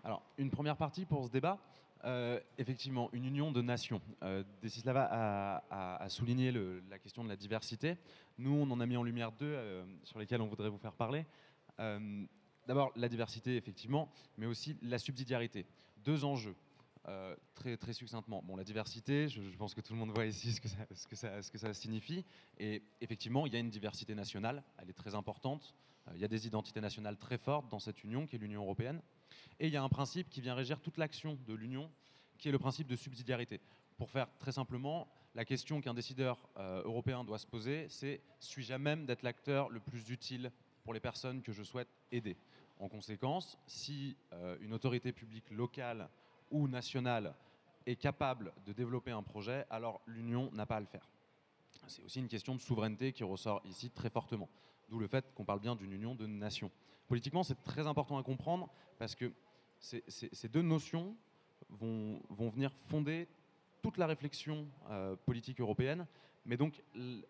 [0.04, 1.58] Alors, une première partie pour ce débat.
[2.04, 4.00] Euh, effectivement, une union de nations.
[4.22, 6.52] Euh, Desislava a, souligné
[6.90, 7.96] la question de la diversité.
[8.36, 10.92] Nous, on en a mis en lumière deux euh, sur lesquelles on voudrait vous faire
[10.92, 11.24] parler.
[11.80, 12.24] Euh,
[12.66, 15.66] d'abord, la diversité, effectivement, mais aussi la subsidiarité.
[16.04, 16.56] Deux enjeux.
[17.54, 18.42] très, succinctement.
[18.42, 21.58] Bon, la diversité, je, pense que tout le monde voit ici ce que, ce que
[21.58, 22.24] ça signifie.
[22.58, 25.74] Et effectivement, il y a une diversité nationale, elle est très importante.
[26.12, 29.00] Il y a des identités nationales très fortes dans cette union qui est l'Union européenne.
[29.58, 31.90] Et il y a un principe qui vient régir toute l'action de l'Union,
[32.38, 33.60] qui est le principe de subsidiarité.
[33.96, 38.72] Pour faire très simplement, la question qu'un décideur euh, européen doit se poser, c'est suis-je
[38.72, 42.36] à même d'être l'acteur le plus utile pour les personnes que je souhaite aider?
[42.78, 46.08] En conséquence, si euh, une autorité publique locale
[46.50, 47.34] ou nationale
[47.86, 51.08] est capable de développer un projet, alors l'Union n'a pas à le faire.
[51.86, 54.48] c'est aussi une question de souveraineté qui ressort ici très fortement.
[54.88, 56.70] D'où le fait qu'on parle bien d'une union de nations.
[57.08, 58.68] Politiquement, c'est très important à comprendre
[58.98, 59.32] parce que
[59.80, 61.16] ces deux notions
[61.68, 62.20] vont,
[62.50, 63.28] venir fonder
[63.82, 66.06] toute la réflexion euh, politique européenne,
[66.46, 66.82] mais donc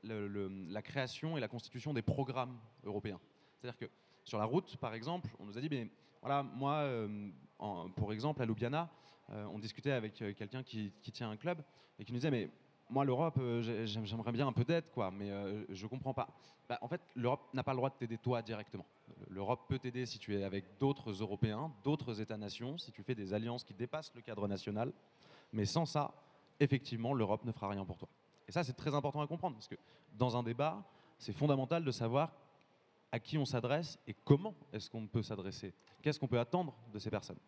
[0.02, 3.20] la création et la constitution des programmes européens.
[3.58, 3.90] C'est-à-dire que
[4.24, 5.88] sur la route, par exemple, on nous a dit, mais
[6.20, 7.30] voilà, moi, euh,
[7.96, 8.90] pour exemple, à Ljubljana,
[9.30, 11.62] euh, on discutait avec quelqu'un qui, qui, tient un club
[11.98, 12.50] et qui nous disait, mais
[12.90, 16.29] moi, l'Europe, euh, j'aimerais bien un peu d'aide, quoi, mais euh, je comprends pas.
[16.68, 18.85] Bah, en fait, l'Europe n'a pas le droit de t'aider toi directement.
[19.29, 23.33] L'Europe peut t'aider si tu es avec d'autres Européens, d'autres États-nations, si tu fais des
[23.33, 24.92] alliances qui dépassent le cadre national.
[25.53, 26.12] Mais sans ça,
[26.61, 28.09] effectivement, l'Europe ne fera rien pour toi.
[28.47, 29.77] Et ça, c'est très important à comprendre, parce que
[30.12, 30.85] dans un débat,
[31.18, 32.33] c'est fondamental de savoir
[33.12, 35.73] à qui on s'adresse et comment est-ce qu'on peut s'adresser.
[36.03, 37.38] Qu'est-ce qu'on peut attendre de ces personnes?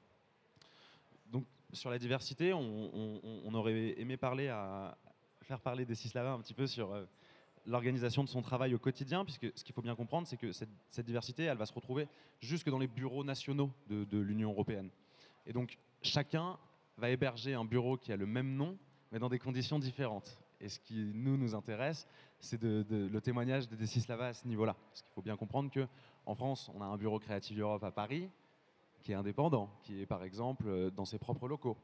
[1.27, 4.97] Donc, sur la diversité, on, on aurait aimé parler à,
[5.47, 7.05] faire parler des Sislava un petit peu sur euh,
[7.67, 11.07] l'organisation de son travail au quotidien, puisque ce qu'il faut bien comprendre, c'est que cette,
[11.07, 12.09] diversité, elle va se retrouver
[12.41, 14.91] jusque dans les bureaux nationaux de, l'Union européenne.
[15.47, 16.59] Et donc, chacun
[16.97, 18.77] va héberger un bureau qui a le même nom,
[19.13, 20.43] mais dans des conditions différentes.
[20.61, 22.09] Et ce qui nous nous intéresse,
[22.41, 24.75] c'est de, le témoignage des Sislava à ce niveau-là.
[24.91, 28.29] Parce qu'il faut bien comprendre qu'en France, on a un bureau Creative Europe à Paris,
[29.03, 31.77] qui est indépendant, qui est par exemple euh, dans ses propres locaux.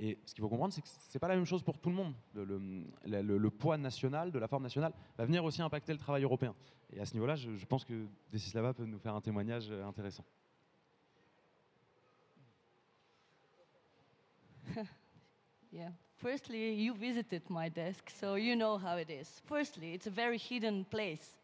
[0.00, 1.90] Et ce qu'il faut comprendre, c'est que ce n'est pas la même chose pour tout
[1.90, 2.14] le monde.
[2.34, 6.54] Le, poids national, de la forme nationale, va venir aussi impacter le travail européen.
[6.92, 10.24] Et à ce niveau-là, je, pense que Desislava peut nous faire un témoignage euh, intéressant.
[15.72, 15.90] yeah.
[16.16, 19.40] Firstly, you visited my desk, so you know how it is.
[19.46, 21.36] Firstly, it's a very hidden place.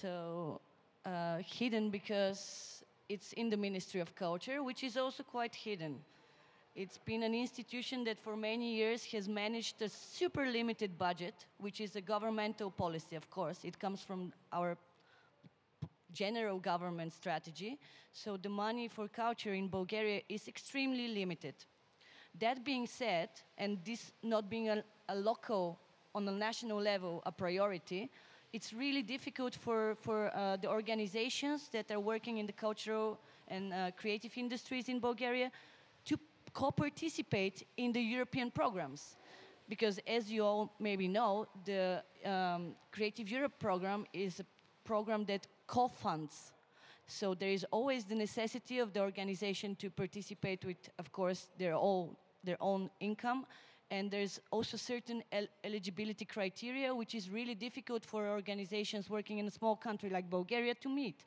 [0.00, 0.60] So,
[1.04, 2.71] uh, hidden because
[3.12, 6.00] it's in the Ministry of Culture, which is also quite hidden.
[6.74, 11.82] It's been an institution that for many years has managed a super limited budget, which
[11.82, 13.58] is a governmental policy, of course.
[13.64, 14.78] It comes from our
[16.14, 17.78] general government strategy.
[18.12, 21.54] So the money for culture in Bulgaria is extremely limited.
[22.40, 25.78] That being said, and this not being a, a local,
[26.14, 28.10] on a national level, a priority,
[28.52, 33.72] it's really difficult for, for uh, the organizations that are working in the cultural and
[33.72, 35.50] uh, creative industries in Bulgaria
[36.04, 36.18] to
[36.52, 39.16] co-participate in the European programs.
[39.68, 44.44] Because as you all maybe know, the um, Creative Europe program is a
[44.84, 46.52] program that co-funds.
[47.06, 51.74] So there is always the necessity of the organization to participate with, of course, their,
[51.74, 53.46] all, their own income
[53.92, 59.46] and there's also certain el eligibility criteria, which is really difficult for organizations working in
[59.46, 61.18] a small country like Bulgaria to meet.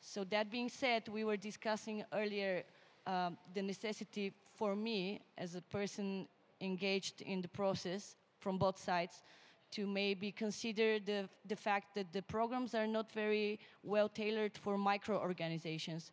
[0.00, 2.64] So that being said, we were discussing earlier
[3.06, 6.26] um, the necessity for me, as a person
[6.60, 9.22] engaged in the process from both sides,
[9.70, 14.76] to maybe consider the, the fact that the programs are not very well tailored for
[14.76, 16.10] micro organizations.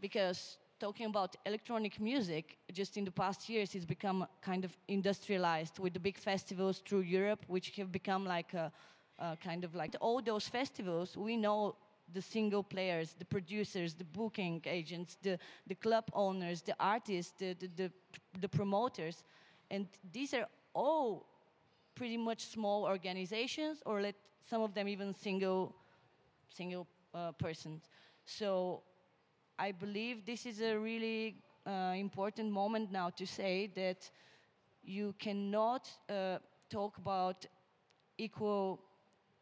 [0.00, 5.78] Because talking about electronic music, just in the past years, it's become kind of industrialized
[5.78, 8.70] with the big festivals through Europe, which have become like a,
[9.18, 11.16] a kind of like all those festivals.
[11.16, 11.76] We know
[12.12, 17.54] the single players, the producers, the booking agents, the, the club owners, the artists, the,
[17.54, 17.92] the, the,
[18.40, 19.24] the promoters.
[19.70, 21.26] And these are all
[21.94, 24.14] pretty much small organizations, or let
[24.48, 25.74] some of them even single,
[26.48, 27.82] single uh, persons.
[28.24, 28.82] So
[29.58, 34.08] I believe this is a really uh, important moment now to say that
[34.84, 36.38] you cannot uh,
[36.70, 37.44] talk about
[38.16, 38.80] equal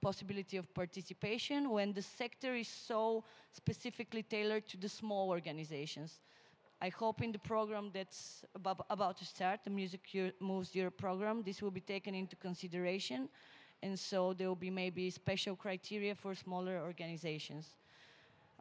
[0.01, 6.21] possibility of participation when the sector is so specifically tailored to the small organizations.
[6.81, 10.01] I hope in the program that's about, about to start, the Music
[10.41, 13.29] Moves Europe program, this will be taken into consideration.
[13.83, 17.75] And so there will be maybe special criteria for smaller organizations.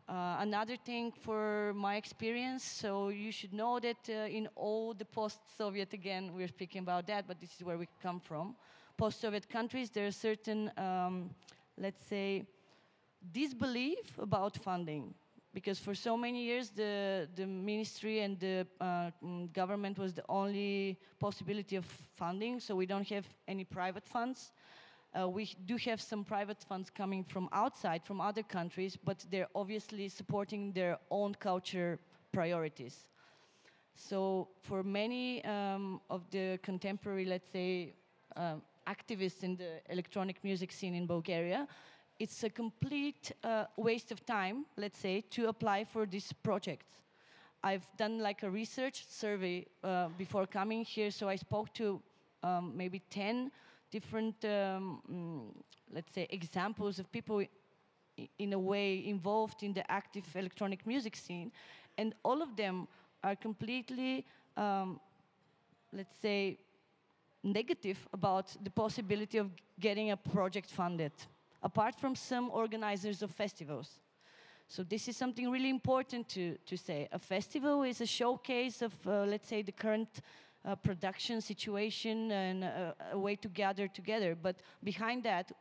[0.08, 5.06] Uh, another thing for my experience, so you should know that uh, in all the
[5.06, 8.56] post-Soviet, again, we're speaking about that, but this is where we come from,
[8.98, 11.32] post-Soviet countries, there are certain, um,
[11.76, 12.46] let's say,
[13.32, 15.12] disbelief about funding.
[15.56, 20.24] Because for so many years, the, the ministry and the uh, mm, government was the
[20.30, 24.52] only possibility of funding, so we don't have any private funds.
[25.18, 29.48] Uh, we do have some private funds coming from outside, from other countries, but they're
[29.56, 31.98] obviously supporting their own culture
[32.34, 33.08] priorities.
[33.96, 37.94] So for many um, of the contemporary, let's say,
[38.36, 38.56] uh,
[38.88, 41.68] activists in the electronic music scene in Bulgaria,
[42.20, 46.88] it's a complete uh, waste of time, let's say, to apply for these projects.
[47.64, 52.02] I've done like a research survey uh, before coming here, so I spoke to
[52.44, 53.52] um, maybe 10
[53.92, 57.44] different, um, mm, let's say, examples of people
[58.40, 61.52] in a way involved in the active electronic music scene.
[61.98, 62.88] And all of them
[63.24, 64.26] are completely,
[64.58, 65.00] um,
[65.92, 66.58] let's say,
[67.44, 71.12] negative about the possibility of getting a project funded,
[71.62, 74.00] apart from some organizers of festivals.
[74.68, 77.08] So this is something really important to, to say.
[77.12, 80.22] A festival is a showcase of, uh, let's say, the current
[80.74, 84.36] production situation and uh, a way to gather together.
[84.36, 85.52] But behind that,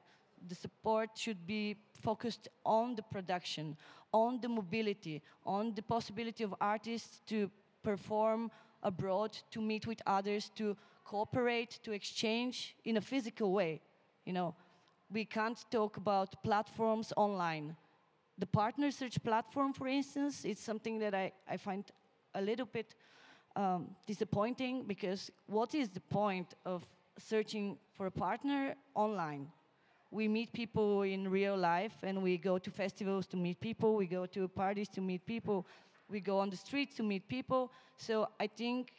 [0.49, 3.77] the support should be focused on the production,
[4.13, 7.51] on the mobility, on the possibility of artists to
[7.83, 8.51] perform
[8.83, 13.81] abroad, to meet with others, to cooperate, to exchange in a physical way.
[14.25, 14.55] You know,
[15.13, 17.77] we can't talk about platforms online.
[18.39, 21.85] The partner search platform, for instance, is something that I, I find
[22.35, 22.95] a little bit
[23.57, 26.85] um, disappointing because what is the point of
[27.19, 29.49] searching for a partner online?
[30.11, 34.07] We meet people in real life and we go to festivals to meet people, we
[34.07, 35.67] go to parties to meet people,
[36.09, 37.73] we go on the streets to meet people.
[37.97, 38.93] So I think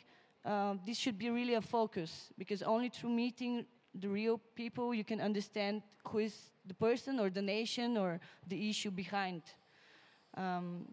[0.43, 5.03] uh, this should be really a focus because only through meeting the real people you
[5.03, 9.41] can understand who is the person or the nation or the issue behind.
[10.35, 10.85] Um,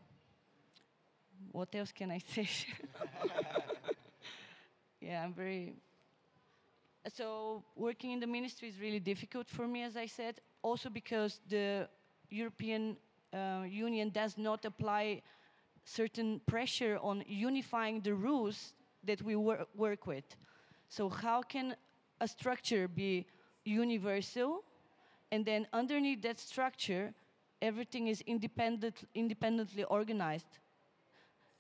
[1.53, 2.49] what else can I say?
[5.01, 5.75] yeah, I'm very.
[7.15, 10.41] So working in the ministry is really difficult for me, as I said.
[10.63, 11.89] Also because the
[12.31, 12.97] European
[13.33, 15.23] uh, Union does not apply
[15.85, 20.25] certain pressure on unifying the rules that we wor- work with.
[20.89, 21.75] So how can
[22.21, 23.27] a structure be
[23.65, 24.63] universal,
[25.33, 27.13] and then underneath that structure,
[27.61, 30.59] everything is independent, independently organized?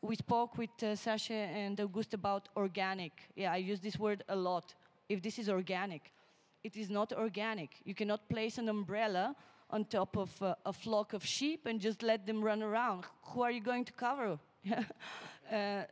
[0.03, 3.13] We spoke with uh, Sasha and August about organic.
[3.37, 4.75] Yeah, I use this word a lot.
[5.09, 6.13] If this is organic,
[6.65, 7.71] it is not organic.
[7.85, 9.37] You cannot place an umbrella
[9.71, 13.05] on top of uh, a flock of sheep and just let them run around.
[13.27, 14.39] Who are you going to cover?
[14.71, 15.83] uh,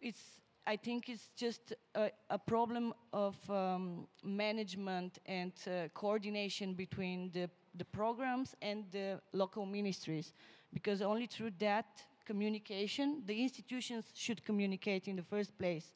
[0.00, 0.22] it's,
[0.66, 7.48] I think it's just a, a problem of um, management and uh, coordination between the,
[7.74, 10.34] the programs and the local ministries,
[10.72, 15.92] because only through that communication, the institutions should communicate in the first place.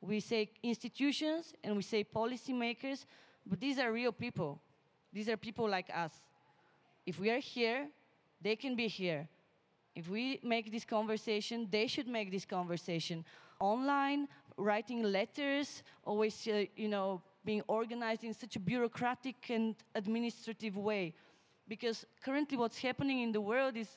[0.00, 3.06] We say institutions and we say policymakers,
[3.46, 4.60] but these are real people.
[5.12, 6.12] These are people like us.
[7.06, 7.88] If we are here,
[8.40, 9.28] they can be here.
[9.94, 13.24] If we make this conversation, they should make this conversation.
[13.58, 20.76] Online, writing letters, always, uh, you know, being organized in such a bureaucratic and administrative
[20.76, 21.14] way.
[21.68, 23.96] Because currently what's happening in the world is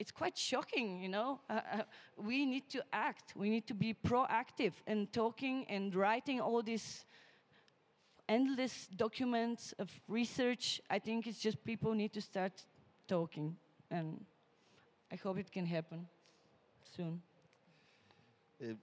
[0.00, 1.40] it's quite shocking, you know.
[1.50, 1.82] Uh, uh,
[2.16, 3.34] we need to act.
[3.36, 7.04] We need to be proactive and talking and writing all these
[8.26, 10.80] endless documents of research.
[10.88, 12.64] I think it's just people need to start
[13.06, 13.56] talking,
[13.90, 14.24] and
[15.12, 16.08] I hope it can happen
[16.96, 17.20] soon.
[18.58, 18.76] Et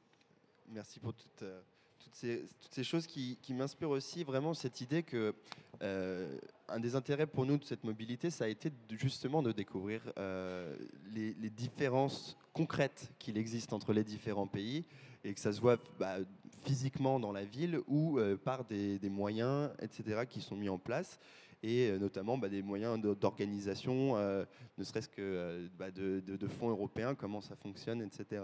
[0.68, 1.62] merci pour toutes, euh,
[2.08, 5.34] toutes, ces, choses qui, m'inspirent aussi vraiment cette idée que
[5.82, 6.38] euh,
[6.70, 10.76] un des intérêts pour nous de cette mobilité, ça a été justement de découvrir euh,
[11.14, 14.86] les, différences concrètes qu'il existe entre les différents pays
[15.24, 16.18] et que ça se voit bah,
[16.64, 21.20] physiquement dans la ville ou euh, par des, moyens, etc., qui sont mis en place
[21.64, 27.56] et notamment bah, des moyens d'organisation, ne serait-ce que bah, de fonds européens, comment ça
[27.56, 28.44] fonctionne, etc.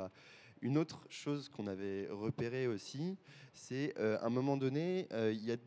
[0.63, 3.17] Une autre chose qu'on avait repéré aussi,
[3.53, 5.57] c'est euh, à un moment donné, euh, il y a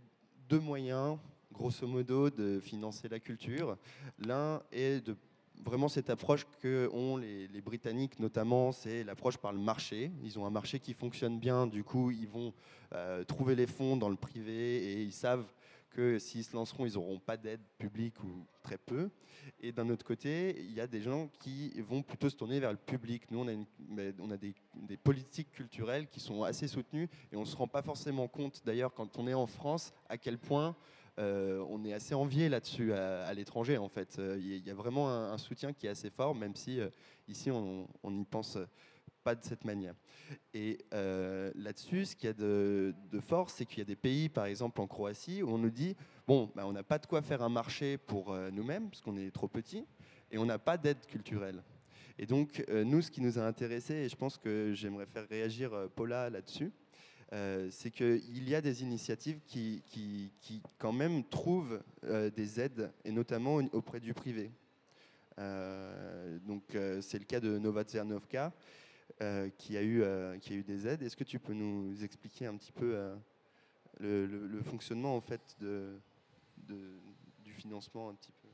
[0.49, 1.19] deux moyens,
[1.53, 3.77] grosso modo, de financer la culture.
[4.27, 5.15] L'un est de
[5.67, 10.13] vraiment cette approche que ont les, les Britanniques notamment, c'est l'approche par le marché.
[10.25, 12.55] Ils ont un marché qui fonctionne bien, du coup ils vont
[12.95, 15.47] euh, trouver les fonds dans le privé et ils savent
[15.97, 19.09] que s'ils se lanceront, ils n'auront pas d'aide publique ou très peu.
[19.61, 22.71] Et d'un autre côté, il y a des gens qui vont plutôt se tourner vers
[22.71, 23.31] le public.
[23.31, 24.55] Nous, on a, des,
[24.99, 28.93] politiques culturelles qui sont assez soutenues et on ne se rend pas forcément compte, d'ailleurs,
[28.93, 30.77] quand on est en France, à quel point
[31.19, 34.19] euh, on est assez envié là-dessus à, l'étranger, en fait.
[34.19, 36.91] Euh, Il y a- y vraiment un, soutien qui est assez fort, même si euh,
[37.27, 38.59] ici, on n'y pense
[39.27, 39.97] pas de cette manière.
[40.55, 44.29] Et euh, là-dessus, ce qu'il y a de, fort, c'est qu'il y a des pays,
[44.29, 45.97] par exemple en Croatie, où on nous dit
[46.29, 49.17] bon, bah, on n'a pas de quoi faire un marché pour euh, nous-mêmes, parce qu'on
[49.17, 49.85] est trop petit,
[50.31, 51.61] et on n'a pas d'aide culturelle.
[52.21, 55.27] Et donc, euh, nous, ce qui nous a intéressés, et je pense que j'aimerais faire
[55.29, 56.71] réagir Paula là-dessus,
[57.71, 61.83] c'est qu'il y a des initiatives qui, qui, qui, quand même, trouvent
[62.37, 64.53] des aides, et notamment au- auprès du privé.
[66.47, 66.63] Donc,
[67.01, 68.53] c'est le cas de Nova Tsernovka,
[69.59, 71.03] qui, a eu, euh, qui a eu des aides.
[71.03, 73.17] Est-ce que tu peux nous expliquer un petit peu euh,
[74.01, 76.01] le, fonctionnement en fait de,
[77.45, 78.49] du financement un petit peu?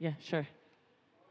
[0.00, 0.46] Yeah, sure.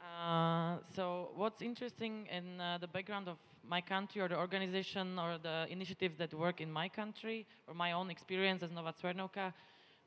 [0.01, 5.37] Uh, so, what's interesting in uh, the background of my country or the organization or
[5.37, 8.93] the initiatives that work in my country or my own experience as Nova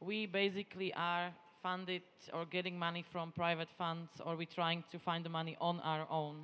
[0.01, 1.33] we basically are
[1.63, 2.03] funded
[2.33, 6.07] or getting money from private funds or we're trying to find the money on our
[6.11, 6.37] own.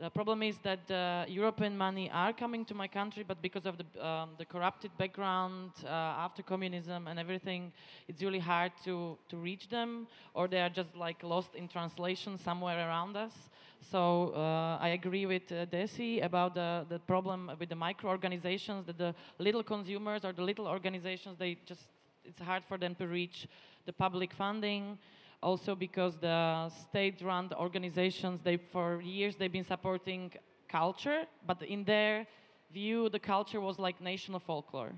[0.00, 3.78] The problem is that the European money are coming to my country, but because of
[3.78, 7.72] the, um, the corrupted background uh, after communism and everything,
[8.06, 12.38] it's really hard to, to reach them, or they are just like lost in translation
[12.38, 13.32] somewhere around us.
[13.80, 18.86] So uh, I agree with uh, Desi about the, the problem with the micro organizations,
[18.86, 21.82] that the little consumers or the little organizations, they just
[22.24, 23.48] it's hard for them to reach
[23.84, 24.98] the public funding
[25.42, 30.32] also because the state-run organizations they for years they've been supporting
[30.68, 32.26] culture but in their
[32.72, 34.92] view the culture was like national folklore.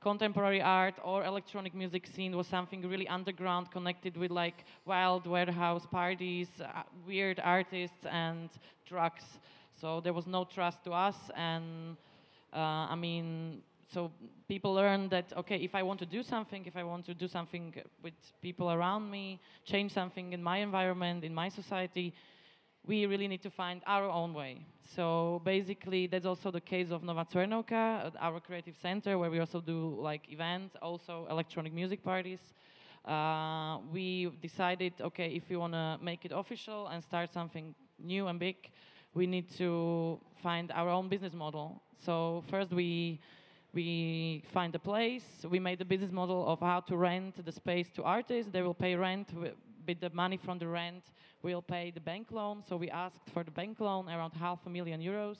[0.00, 5.86] Contemporary art or electronic music scene was something really underground connected with like wild warehouse
[5.90, 8.50] parties uh, weird artists and
[8.86, 9.24] drugs.
[9.80, 11.96] So there was no trust to us and
[12.52, 13.62] uh, i mean
[13.92, 14.10] so
[14.48, 17.28] people learn that okay if i want to do something if i want to do
[17.28, 22.14] something with people around me change something in my environment in my society
[22.86, 24.66] we really need to find our own way.
[24.94, 29.60] So basically that's also the case of nova Cvernovka, our creative center where we also
[29.60, 32.40] do like events also electronic music parties.
[33.04, 38.26] Uh, we decided okay if we want to make it official and start something new
[38.28, 38.56] and big
[39.14, 41.80] we need to find our own business model.
[42.04, 43.20] So first we
[43.74, 45.24] we find a place.
[45.48, 48.50] We made a business model of how to rent the space to artists.
[48.52, 49.28] They will pay rent
[49.86, 51.04] with the money from the rent.
[51.42, 52.62] We'll pay the bank loan.
[52.68, 55.38] So we asked for the bank loan around half a million euros,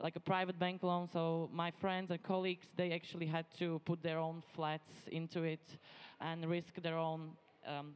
[0.00, 1.08] like a private bank loan.
[1.12, 5.66] So my friends and colleagues, they actually had to put their own flats into it
[6.20, 7.32] and risk their own
[7.66, 7.94] um.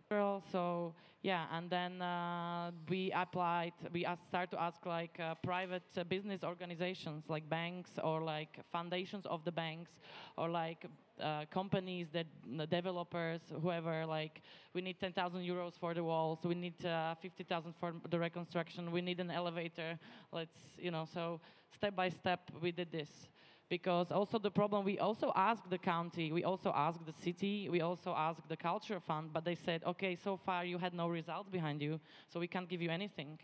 [0.51, 3.73] So yeah, and then uh, we applied.
[3.93, 9.25] We start to ask like uh, private uh, business organizations, like banks or like foundations
[9.27, 9.93] of the banks,
[10.37, 10.85] or like
[11.21, 12.27] uh, companies that
[12.71, 14.05] developers, whoever.
[14.05, 14.43] Like
[14.75, 16.41] we need 10,000 euros for the walls.
[16.43, 18.91] We need uh, 50,000 for the reconstruction.
[18.91, 19.99] We need an elevator.
[20.33, 21.07] Let's you know.
[21.13, 21.41] So
[21.73, 23.29] step by step, we did this
[23.73, 27.81] because also the problem we also asked the county we also asked the city we
[27.81, 31.49] also asked the culture fund but they said okay so far you had no results
[31.49, 31.99] behind you
[32.29, 33.39] so we can't give you anything.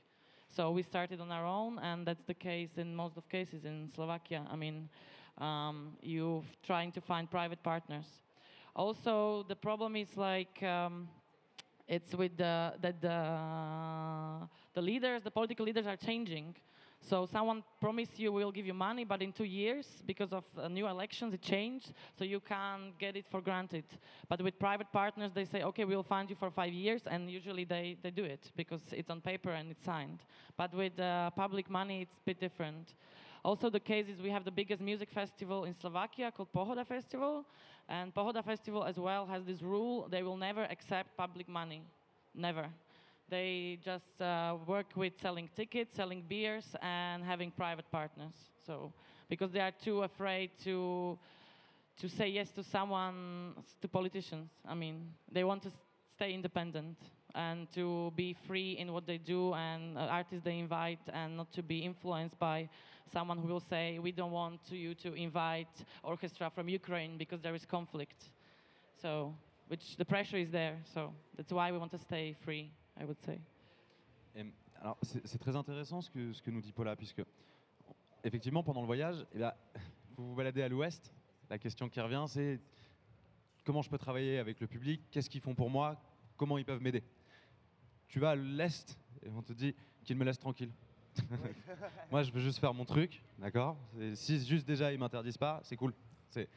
[0.56, 3.88] So we started on our own and that's the case in most of cases in
[3.94, 4.44] slovakia.
[4.50, 4.90] I mean
[5.38, 8.08] um, you trying to find private partners.
[8.76, 11.08] Also the problem is like um,
[11.86, 13.18] it's with the that the
[14.74, 16.54] the leaders the political leaders are changing
[17.00, 20.68] so someone promised you we'll give you money, but in two years, because of uh,
[20.68, 21.92] new elections, it changed.
[22.18, 23.84] So you can't get it for granted.
[24.28, 27.64] But with private partners, they say, okay, we'll fund you for five years, and usually
[27.64, 30.20] they, they do it because it's on paper and it's signed.
[30.56, 32.94] But with uh, public money, it's a bit different.
[33.44, 37.46] Also, the case is we have the biggest music festival in Slovakia called Pohoda Festival,
[37.88, 41.82] and Pohoda Festival as well has this rule: they will never accept public money,
[42.34, 42.68] never.
[43.30, 48.34] They just uh, work with selling tickets, selling beers, and having private partners.
[48.66, 48.92] So,
[49.28, 51.18] because they are too afraid to
[52.00, 54.50] to say yes to someone, to politicians.
[54.66, 55.70] I mean, they want to
[56.14, 56.96] stay independent
[57.34, 61.52] and to be free in what they do and uh, artists they invite, and not
[61.52, 62.68] to be influenced by
[63.12, 67.54] someone who will say, "We don't want you to invite orchestra from Ukraine because there
[67.54, 68.30] is conflict."
[69.02, 69.34] So,
[69.68, 70.76] which the pressure is there.
[70.94, 72.70] So that's why we want to stay free.
[73.00, 73.40] I would say.
[74.34, 74.44] Et,
[74.80, 77.22] alors, c'est très intéressant ce que, ce que nous dit Paula, puisque
[78.24, 79.52] effectivement, pendant le voyage, eh bien,
[80.16, 81.12] vous vous baladez à l'ouest.
[81.50, 82.60] La question qui revient, c'est
[83.64, 86.00] comment je peux travailler avec le public Qu'est-ce qu'ils font pour moi
[86.36, 87.02] Comment ils peuvent m'aider?
[88.08, 89.74] Tu vas à l'est et on te dit
[90.04, 90.70] qu'ils me laissent tranquille.
[92.10, 93.76] moi, je veux juste faire mon truc, d'accord?
[94.14, 95.92] Si juste déjà ils m'interdisent pas, c'est cool.
[96.30, 96.48] C'est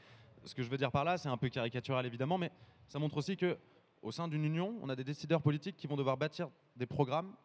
[0.44, 2.52] ce que je veux dire par là, c'est un peu caricatural évidemment, mais
[2.88, 3.58] ça montre aussi que
[4.02, 7.36] au sein d'une union, on a des décideurs politiques qui vont devoir bâtir des programmes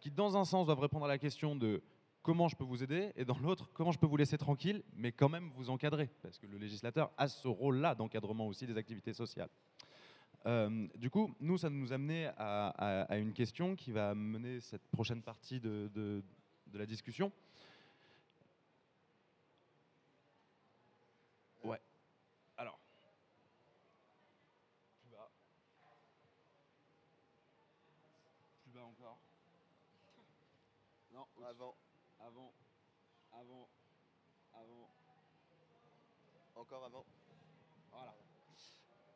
[0.00, 1.82] qui, dans un sens, doivent répondre à la question de
[2.22, 5.12] comment je peux vous aider, et dans l'autre, comment je peux vous laisser tranquille, mais
[5.12, 9.12] quand même vous encadrer, parce que le législateur a ce rôle-là d'encadrement aussi des activités
[9.14, 9.48] sociales.
[10.46, 14.60] Euh, du coup, nous, ça nous a amené à, à- une question qui va mener
[14.60, 16.22] cette prochaine partie de
[16.72, 17.30] la discussion.
[21.62, 21.78] Ouais.
[22.56, 22.78] Alors.
[25.02, 25.30] Plus bas.
[28.62, 29.18] Plus bas encore.
[31.12, 31.74] Non, au-dessus.
[32.22, 32.52] Avant,
[36.72, 37.04] Avant.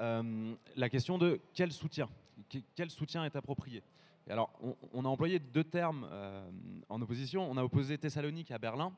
[0.00, 2.08] Euh, la question de quel soutien,
[2.74, 3.82] quel soutien est approprié.
[4.26, 4.50] Et alors,
[4.92, 6.50] on, a employé deux termes euh,
[6.88, 7.48] en opposition.
[7.48, 8.92] On a opposé Thessalonique à Berlin,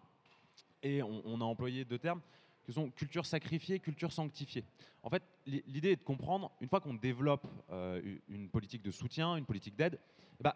[0.82, 2.22] et on, a employé deux termes
[2.64, 4.64] qui sont culture sacrifiée, culture sanctifiée.
[5.02, 9.36] En fait, l'idée est de comprendre, une fois qu'on développe euh, une politique de soutien,
[9.36, 9.98] une politique d'aide,
[10.40, 10.54] eh ben,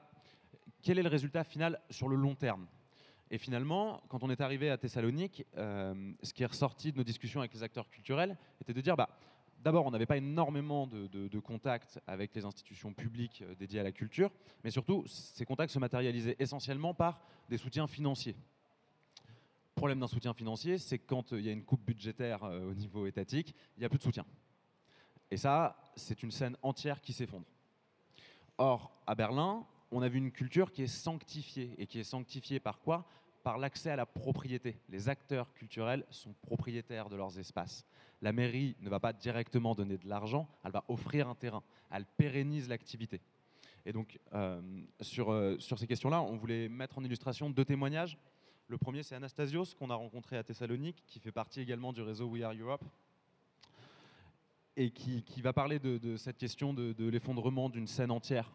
[0.83, 2.67] quel est le résultat final sur le long terme?
[3.31, 7.41] Et finalement, quand on est arrivé à Thessalonique, ce qui est ressorti de nos discussions
[7.41, 9.09] avec les acteurs culturels était de dire bah,
[9.63, 13.93] d'abord, on n'avait pas énormément de, contacts avec les institutions publiques euh, dédiées à la
[13.93, 14.31] culture,
[14.63, 18.37] mais surtout, ces contacts se matérialisaient essentiellement par des soutiens financiers.
[19.25, 22.71] Le problème d'un soutien financier, c'est quand euh, il y a une coupe budgétaire euh,
[22.71, 24.27] au niveau étatique, il n'y a plus de soutien.
[25.31, 27.47] Et ça, c'est une scène entière qui s'effondre.
[28.59, 31.75] Or, à Berlin, on a vu une culture qui est sanctifiée.
[31.79, 33.07] Et qui est sanctifiée par quoi?
[33.43, 34.79] Par l'accès à la propriété.
[34.89, 37.85] Les acteurs culturels sont propriétaires de leurs espaces.
[38.23, 42.05] La mairie ne va pas directement donner de l'argent, elle va offrir un terrain, elle
[42.05, 43.21] pérennise l'activité.
[43.87, 44.61] Et donc, euh,
[45.01, 48.19] sur, euh, sur ces questions-là, on voulait mettre en illustration deux témoignages.
[48.69, 52.27] Le premier, c'est Anastasios, qu'on a rencontré à Thessalonique, qui fait partie également du réseau
[52.27, 52.85] We Are Europe,
[54.77, 58.53] et qui, qui va parler de, cette question de, l'effondrement d'une scène entière.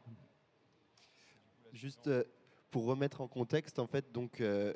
[1.74, 2.24] Juste, euh,
[2.72, 4.74] pour remettre en contexte, en fait, donc euh,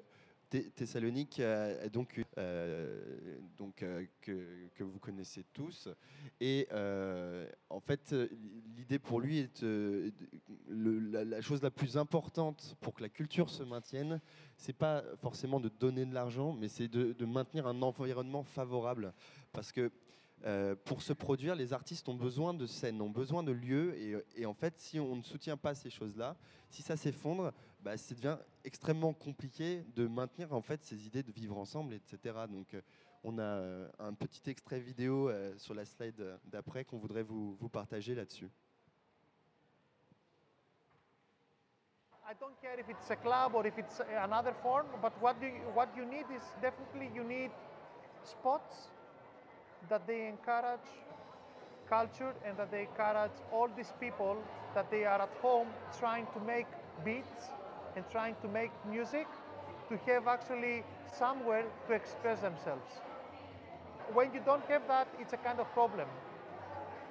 [0.50, 3.86] Thessalonique, euh, donc, euh, donc
[4.22, 5.90] que, vous connaissez tous.
[6.40, 6.68] Et
[7.70, 8.16] en fait,
[8.76, 9.64] l'idée pour lui est
[10.68, 14.20] la, chose la plus importante pour que la culture se maintienne,
[14.58, 19.14] c'est pas forcément de donner de l'argent, mais c'est de, de, maintenir un environnement favorable,
[19.52, 19.92] parce que
[20.46, 24.24] euh, pour se produire, les artistes ont besoin de scènes, ont besoin de lieux.
[24.36, 26.38] Et, en fait, si on ne soutient pas ces choses-là,
[26.70, 31.32] si ça s'effondre, bah, ça devient extrêmement compliqué de maintenir en fait ces idées de
[31.32, 32.36] vivre ensemble, etc.
[32.50, 32.82] Donc, euh,
[33.24, 37.70] on a euh, un petit extrait vidéo sur la slide d'après qu'on voudrait vous, vous
[37.70, 38.50] partager là-dessus.
[42.30, 45.50] I don't care if it's a club or if it's another form, but what you,
[45.74, 47.50] what you need is definitely you need
[48.24, 48.92] spots
[49.90, 50.88] that they encourage
[51.90, 54.38] culture and that they encourage all these people
[54.76, 55.68] that they are at home
[55.98, 56.68] trying to make
[57.04, 57.50] beats
[57.96, 59.28] and trying to make music
[59.90, 60.84] to have actually
[61.18, 63.02] somewhere to express themselves.
[64.14, 66.08] When you don't have that, it's a kind of problem.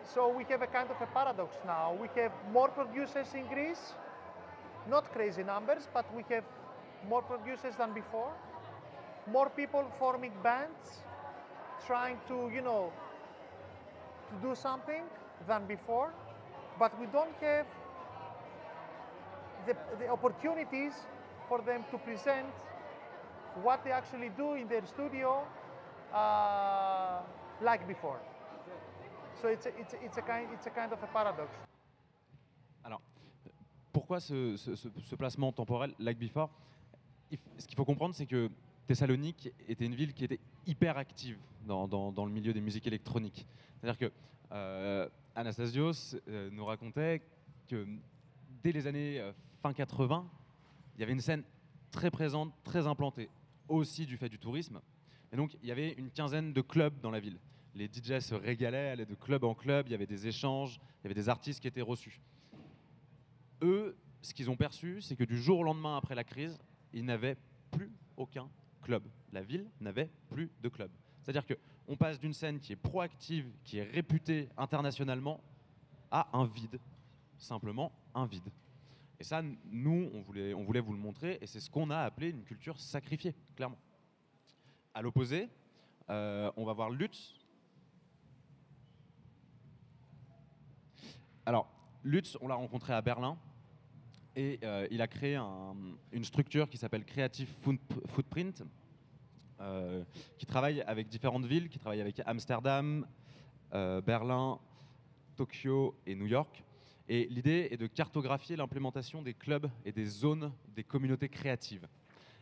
[0.05, 1.97] So we have a kind of a paradox now.
[2.01, 3.93] We have more producers in Greece,
[4.89, 6.45] not crazy numbers, but we have
[7.09, 8.33] more producers than before,
[9.31, 11.03] more people forming bands,
[11.87, 12.93] trying to, you know,
[14.31, 15.03] to do something
[15.47, 16.13] than before,
[16.79, 17.67] but we don't have
[19.67, 20.95] the, the opportunities
[21.49, 22.47] for them to present
[23.63, 25.45] what they actually do in their studio
[26.15, 27.21] uh,
[27.63, 28.19] like before.
[29.41, 30.23] So it's a, it's, a.
[32.85, 33.01] Alors,
[33.93, 36.51] pourquoi ce placement temporel like before?
[37.59, 38.51] Ce qu'il faut comprendre, c'est que
[38.87, 43.47] Thessalonique était une ville qui était hyper active dans, le milieu des musiques électroniques.
[43.81, 44.13] C'est-à-dire que
[44.53, 47.23] euh, Anastasios euh, nous racontait
[47.69, 47.87] que
[48.63, 49.33] dès les années euh,
[49.63, 50.29] fin 80,
[50.95, 51.45] il y avait une scène
[51.91, 53.29] très présente, très implantée,
[53.69, 54.81] aussi du fait du tourisme.
[55.33, 57.39] Et donc, il y avait une quinzaine de clubs dans la ville.
[57.75, 61.05] Les DJs se régalaient, allaient de club en club, il y avait des échanges, il
[61.05, 62.21] y avait des artistes qui étaient reçus.
[63.63, 66.59] Eux, ce qu'ils ont perçu, c'est que du jour au lendemain après la crise,
[66.93, 67.37] ils n'avaient
[67.71, 68.49] plus aucun
[68.83, 69.05] club.
[69.33, 70.91] La ville n'avait plus de club.
[71.23, 75.41] C'est-à-dire qu'on passe d'une scène qui est proactive, qui est réputée internationalement,
[76.11, 76.81] à un vide.
[77.37, 78.51] Simplement un vide.
[79.21, 82.45] Et ça, nous, on voulait, vous le montrer, et c'est ce qu'on a appelé une
[82.45, 83.79] culture sacrifiée, clairement.
[84.95, 85.49] À l'opposé,
[86.09, 87.35] euh, on va voir Lutz.
[91.45, 91.69] Alors,
[92.05, 93.37] Lutz, on l'a rencontré à Berlin,
[94.37, 97.51] et euh, il a créé une structure qui s'appelle Creative
[98.07, 98.63] Footprint,
[99.61, 100.05] euh,
[100.37, 103.05] qui travaille avec différentes villes, qui travaille avec Amsterdam,
[103.73, 104.61] Berlin,
[105.37, 106.65] Tokyo et New York.
[107.09, 111.89] Et l'idée est de cartographier l'implémentation des clubs et des zones des communautés créatives.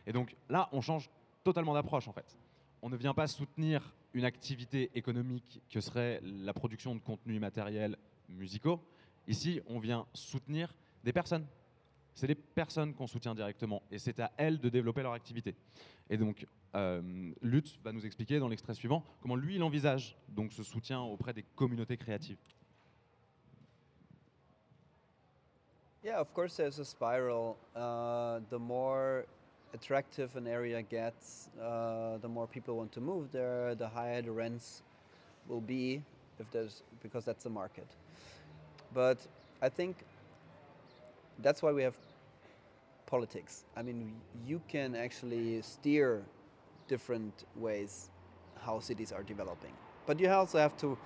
[0.05, 1.09] Et donc là, on change
[1.43, 2.37] totalement d'approche en fait.
[2.81, 7.97] On ne vient pas soutenir une activité économique que serait la production de contenus matériels
[8.29, 8.81] musicaux.
[9.27, 11.45] Ici, on vient soutenir des personnes
[12.17, 15.53] c'est les personnes qu'on soutient directement et c'est à elles de développer leur activité.
[16.09, 20.51] Et donc, euh, Lutz va nous expliquer dans l'extrait suivant comment lui il envisage donc
[20.51, 22.39] ce soutien auprès des communautés créatives.
[26.07, 27.57] Yeah, of course, there's a spiral.
[27.75, 29.25] Uh, the more
[29.73, 34.31] attractive an area gets, uh, the more people want to move there, the higher the
[34.31, 34.83] rents
[35.49, 36.01] will be.
[36.39, 37.87] if there's because that's the market.
[38.93, 39.17] But
[39.61, 39.97] I think
[41.39, 41.97] that's why we have
[43.05, 43.65] politics.
[43.75, 44.13] I mean,
[44.45, 46.23] you can actually steer
[46.87, 48.11] different ways
[48.61, 49.73] how cities are developing.
[50.05, 50.97] But you also have to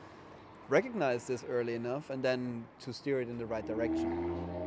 [0.69, 4.60] recognize this early enough and then to steer it in the right direction.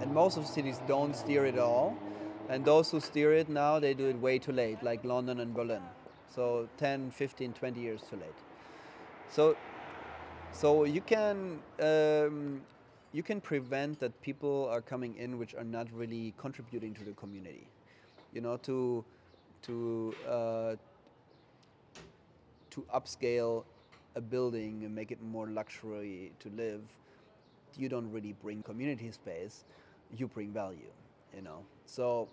[0.00, 1.96] And most of the cities don't steer it at all.
[2.48, 5.54] And those who steer it now, they do it way too late, like London and
[5.54, 5.82] Berlin.
[6.34, 8.38] So 10, 15, 20 years too late.
[9.30, 9.56] So,
[10.52, 12.60] so you can um,
[13.12, 17.12] you can prevent that people are coming in which are not really contributing to the
[17.12, 17.66] community.
[18.32, 19.04] You know, to
[19.62, 20.74] to uh,
[22.70, 23.64] to upscale
[24.16, 26.82] a building and make it more luxury to live,
[27.76, 29.64] you don't really bring community space,
[30.10, 30.92] you bring value,
[31.34, 31.64] you know?
[31.86, 32.28] So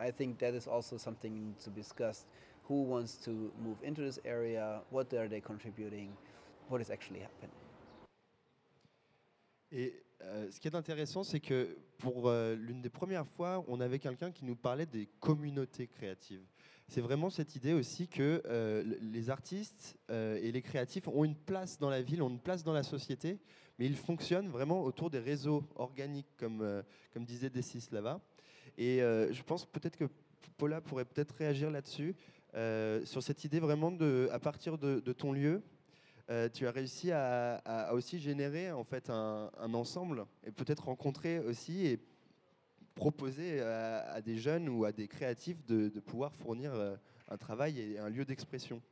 [0.00, 2.26] I think that is also something to be discussed.
[2.68, 3.30] Who wants to
[3.64, 4.80] move into this area?
[4.90, 6.12] What are they contributing?
[6.68, 7.54] What is actually happening?
[9.70, 13.80] Et euh, ce qui est intéressant, c'est que pour euh, l'une des premières fois, on
[13.80, 16.44] avait quelqu'un qui nous parlait des communautés créatives.
[16.88, 21.78] C'est vraiment cette idée aussi que euh, les artistes et les créatifs ont une place
[21.78, 23.38] dans la ville, ont une place dans la société,
[23.78, 28.20] mais ils fonctionnent vraiment autour des réseaux organiques, comme, comme disait Desislava.
[28.76, 30.06] Et je pense peut-être que
[30.56, 32.14] Paula pourrait peut-être réagir là-dessus,
[33.04, 35.62] sur cette idée vraiment de, à partir de ton lieu,
[36.30, 41.86] euh, tu as réussi à, aussi générer en fait un, ensemble et peut-être rencontrer aussi
[41.86, 41.98] et
[42.94, 46.96] proposer à, des jeunes ou à des créatifs de, pouvoir fournir euh,
[47.28, 48.82] un travail et un lieu d'expression.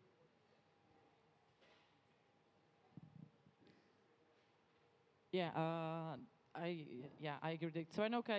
[5.37, 6.17] Yeah, uh,
[6.55, 6.87] I
[7.21, 7.69] yeah I agree.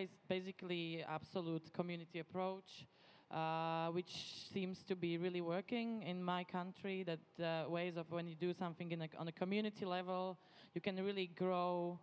[0.01, 2.87] is basically absolute community approach.
[3.29, 4.13] uh, which
[4.53, 7.03] seems to be really working in my country.
[7.03, 10.37] That uh, ways of when you do something a, on a community level,
[10.73, 11.99] you can really grow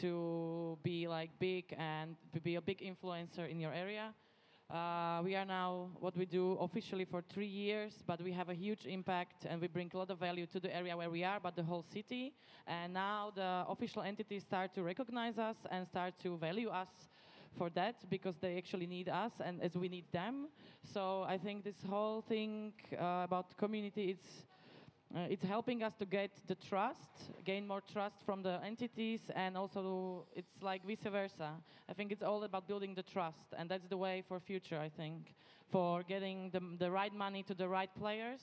[0.00, 4.14] to be like big and to be a big influencer in your area.
[4.70, 8.54] Uh, we are now what we do officially for three years, but we have a
[8.54, 11.40] huge impact and we bring a lot of value to the area where we are,
[11.40, 12.34] but the whole city.
[12.66, 16.88] And now the official entities start to recognize us and start to value us
[17.56, 20.48] for that because they actually need us and as we need them.
[20.84, 24.44] So I think this whole thing uh, about community, it's
[25.14, 29.56] uh, it's helping us to get the trust, gain more trust from the entities, and
[29.56, 31.52] also it's like vice versa.
[31.88, 34.78] I think it's all about building the trust, and that's the way for future.
[34.78, 35.34] I think
[35.70, 38.40] for getting the, the right money to the right players,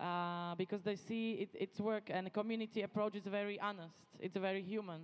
[0.00, 4.16] uh, because they see it, it's work, and the community approach is very honest.
[4.18, 5.02] It's very human.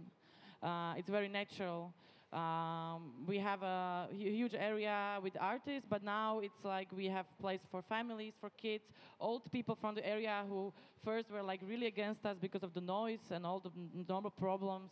[0.61, 1.93] Uh, it's very natural.
[2.33, 7.61] Um, we have a huge area with artists, but now it's like we have place
[7.71, 10.73] for families, for kids, old people from the area who
[11.03, 13.71] first were like really against us because of the noise and all the
[14.09, 14.91] normal problems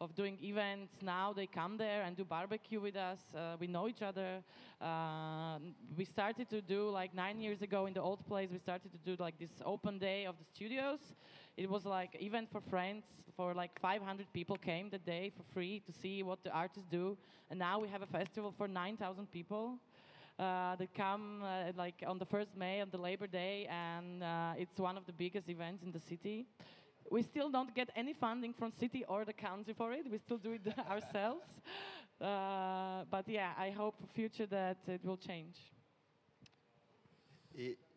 [0.00, 0.94] of doing events.
[1.02, 3.18] Now they come there and do barbecue with us.
[3.36, 4.42] Uh, we know each other.
[4.80, 5.58] Uh,
[5.96, 8.48] we started to do like nine years ago in the old place.
[8.50, 11.00] We started to do like this open day of the studios.
[11.60, 13.04] It was like event for friends.
[13.36, 17.18] For like 500 people came the day for free to see what the artists do.
[17.50, 19.78] And now we have a festival for 9,000 people.
[20.38, 24.54] Uh, that come uh, like on the first May on the Labor Day, and uh,
[24.56, 26.46] it's one of the biggest events in the city.
[27.10, 30.10] We still don't get any funding from city or the country for it.
[30.10, 31.44] We still do it ourselves.
[32.18, 35.58] Uh, but yeah, I hope for future that it will change.
[37.54, 37.89] Et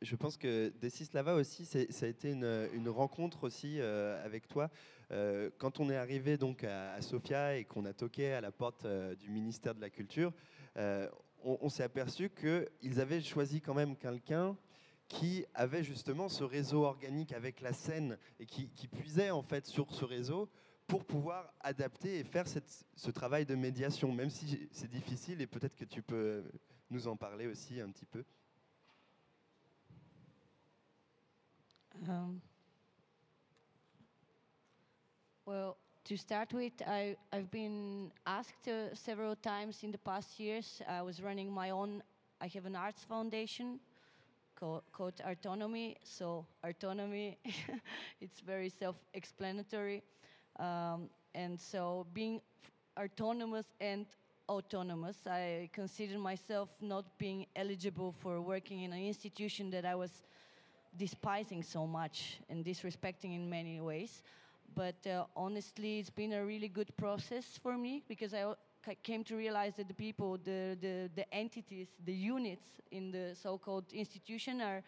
[0.00, 4.70] je pense que Desislava aussi, ça a été une, rencontre aussi euh, avec toi.
[5.10, 8.84] Euh, quand on est arrivé donc à, Sofia et qu'on a toqué à la porte
[8.84, 10.32] euh, du ministère de la Culture,
[11.44, 14.56] on s'est aperçu qu'ils avaient choisi quand même quelqu'un
[15.08, 19.92] qui avait justement ce réseau organique avec la scène et qui, puisait en fait sur
[19.92, 20.48] ce réseau
[20.86, 25.74] pour pouvoir adapter et faire ce travail de médiation, même si c'est difficile et peut-être
[25.74, 26.44] que tu peux
[26.90, 28.24] nous en parler aussi un petit peu.
[32.08, 32.40] Um,
[35.46, 40.82] well, to start with, I, I've been asked uh, several times in the past years.
[40.88, 42.02] I was running my own,
[42.40, 43.78] I have an arts foundation
[44.92, 45.96] called autonomy.
[46.04, 47.38] So autonomy,
[48.20, 50.02] it's very self-explanatory.
[50.58, 52.40] Um, and so being
[52.98, 54.06] autonomous and
[54.48, 60.22] autonomous, I consider myself not being eligible for working in an institution that I was
[60.96, 64.22] despising so much and disrespecting in many ways.
[64.74, 68.54] But uh, honestly, it's been a really good process for me because I
[69.02, 73.92] came to realize that the people, the, the, the entities, the units in the so-called
[73.92, 74.82] institution are,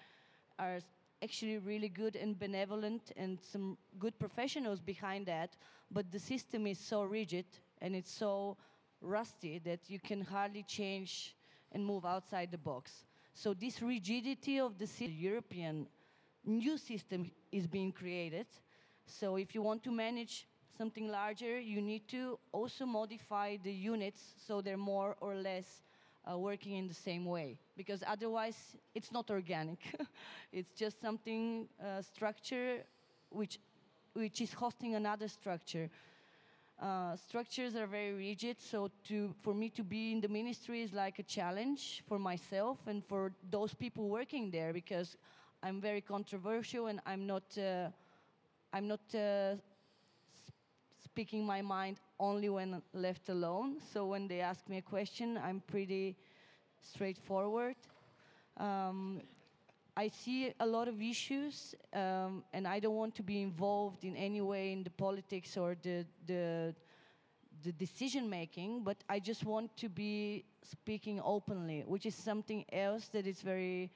[0.59, 0.81] are
[1.23, 5.57] actually really good and benevolent and some good professionals behind that,
[5.91, 7.47] but the system is so rigid
[7.81, 8.57] and it's so
[9.01, 11.35] rusty that you can hardly change
[11.73, 13.05] and move outside the box.
[13.35, 15.87] So this rigidity of the European
[16.45, 18.47] new system is being created.
[19.07, 24.21] So if you want to manage something larger, you need to also modify the units
[24.47, 25.83] so they're more or less
[26.31, 27.59] uh, working in the same way.
[27.77, 29.79] Because otherwise, it's not organic.
[30.53, 32.85] it's just something uh, structure
[33.31, 33.59] which
[34.15, 35.91] which is hosting another structure.
[36.81, 40.93] Uh, structures are very rigid, so to, for me to be in the ministry is
[40.93, 45.17] like a challenge for myself and for those people working there because
[45.65, 47.89] I'm very controversial and I'm not, uh,
[48.71, 49.55] I'm not uh,
[51.03, 53.79] speaking my mind only when left alone.
[53.91, 56.17] So when they ask me a question, I'm pretty
[56.83, 57.77] straightforward.
[58.59, 59.23] Um,
[59.97, 64.17] I see a lot of issues, um, and I don't want to be involved in
[64.17, 66.75] any way in the politics or the the,
[67.63, 68.85] the decision making.
[68.85, 73.91] But I just want to be speaking openly, which is something else that is very.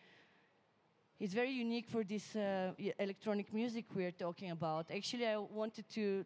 [1.21, 4.89] It's very unique for this uh, electronic music we're talking about.
[4.95, 6.25] Actually, I wanted to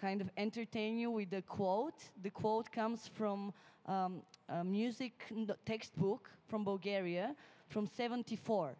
[0.00, 2.02] kind of entertain you with a quote.
[2.22, 3.52] The quote comes from
[3.84, 5.12] um, a music
[5.66, 7.36] textbook from Bulgaria
[7.68, 8.76] from 74.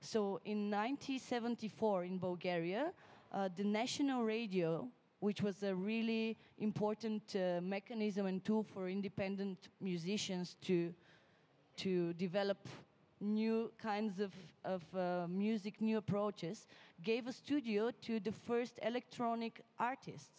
[0.00, 2.92] So in 1974 in Bulgaria,
[3.32, 4.88] uh, the national radio,
[5.20, 10.94] which was a really important uh, mechanism and tool for independent musicians to
[11.76, 12.58] to develop
[13.22, 14.32] new kinds of,
[14.64, 16.66] of uh, music, new approaches,
[17.02, 20.32] gave a studio to the first electronic artist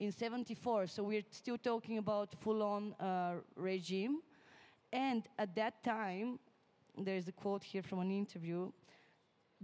[0.00, 0.86] in 74.
[0.86, 4.20] So we're still talking about full-on uh, regime.
[4.92, 6.38] And at that time,
[6.98, 8.70] there's a quote here from an interview,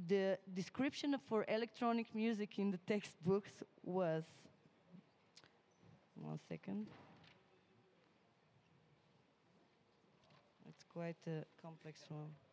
[0.07, 3.51] the description for electronic music in the textbooks
[3.83, 4.25] was,
[6.15, 6.87] one second.
[10.69, 12.48] It's quite a complex one.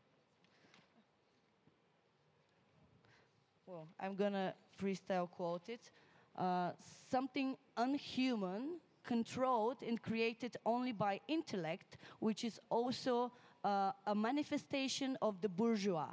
[3.67, 5.91] Well, I'm gonna freestyle quote it.
[6.37, 6.71] Uh,
[7.09, 13.31] something unhuman, controlled and created only by intellect, which is also
[13.63, 16.11] uh, a manifestation of the bourgeois.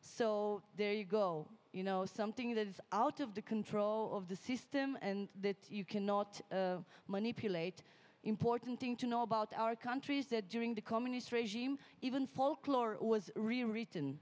[0.00, 1.46] So there you go.
[1.72, 5.84] You know, something that is out of the control of the system and that you
[5.84, 6.76] cannot uh,
[7.06, 7.82] manipulate.
[8.24, 12.96] Important thing to know about our country is that during the communist regime, even folklore
[13.00, 14.18] was rewritten.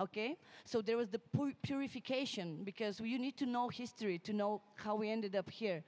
[0.00, 0.36] Okay?
[0.64, 4.96] So there was the pu- purification because you need to know history to know how
[4.96, 5.84] we ended up here.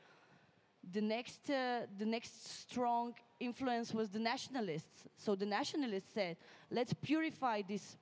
[0.93, 5.07] The next, uh, the next strong influence was the nationalists.
[5.17, 6.37] So the nationalists said,
[6.71, 7.97] let's purify this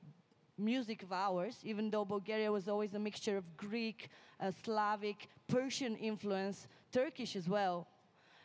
[0.58, 4.08] music of ours, even though Bulgaria was always a mixture of Greek,
[4.40, 7.86] uh, Slavic, Persian influence, Turkish as well.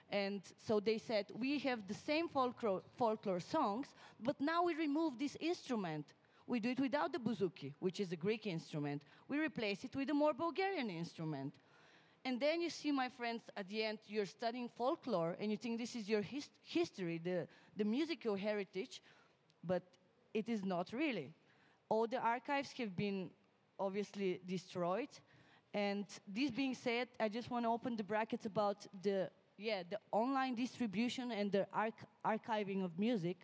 [0.09, 3.88] And so they said, we have the same folklore, folklore songs,
[4.24, 6.05] but now we remove this instrument.
[6.48, 9.02] We do it without the bouzouki, which is a Greek instrument.
[9.28, 11.54] We replace it with a more Bulgarian instrument.
[12.24, 15.80] And then you see, my friends, at the end, you're studying folklore and you think
[15.80, 19.02] this is your his- history, the, the musical heritage,
[19.64, 19.84] but
[20.34, 21.34] it is not really.
[21.89, 23.30] All the archives have been
[23.80, 25.10] obviously destroyed.
[25.74, 30.00] And this being said, I just want to open the brackets about the yeah the
[30.12, 33.38] online distribution and the arch- archiving of music.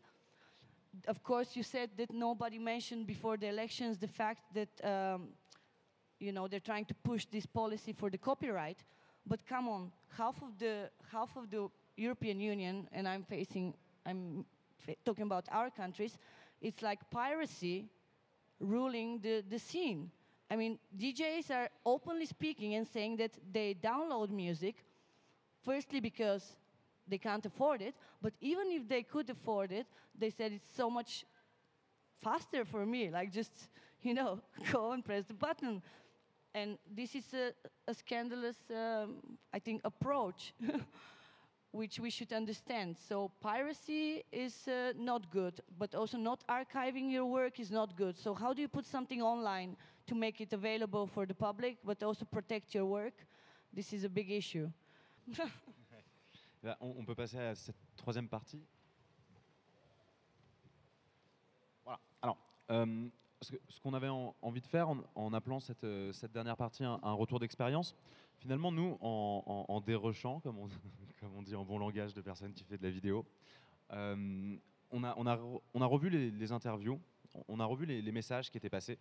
[1.08, 5.30] Of course, you said that nobody mentioned before the elections the fact that um,
[6.20, 8.84] you know they're trying to push this policy for the copyright.
[9.26, 13.74] But come on, half of the half of the European Union, and I'm facing,
[14.06, 14.46] I'm
[15.06, 16.18] talking about our countries.
[16.62, 17.90] It's like piracy
[18.60, 20.12] ruling the, the scene.
[20.50, 24.76] I mean, DJs are openly speaking and saying that they download music,
[25.64, 26.56] firstly because
[27.12, 29.86] they can't afford it, but even if they could afford it,
[30.18, 31.26] they said it's so much
[32.24, 33.52] faster for me, like just,
[34.02, 34.40] you know,
[34.72, 35.82] go and press the button.
[36.54, 37.54] And this is a,
[37.88, 40.54] a scandalous, um, I think, approach.
[41.72, 42.98] which we should understand.
[42.98, 48.18] So piracy is uh, not good, but also not archiving your work is not good.
[48.18, 52.04] So how do you put something online to make it available for the public, but
[52.04, 53.14] also protect your work?
[53.74, 54.70] This is a big issue.
[56.80, 58.64] On, peut passer à cette troisième partie.
[61.84, 62.00] Voilà.
[62.22, 62.38] Alors,
[62.70, 63.08] euh,
[63.42, 67.00] ce qu'on avait en- envie de faire en, appelant cette, euh, cette dernière partie un,
[67.02, 67.96] un retour d'expérience,
[68.38, 70.60] finalement, nous, en, dérochant, comme
[71.36, 73.26] on, dit en bon langage de personne qui fait de la vidéo,
[73.92, 74.56] euh,
[74.92, 75.40] on, a, on, a,
[75.74, 77.00] on a revu les, interviews
[77.48, 79.00] on a revu les, messages qui étaient passés.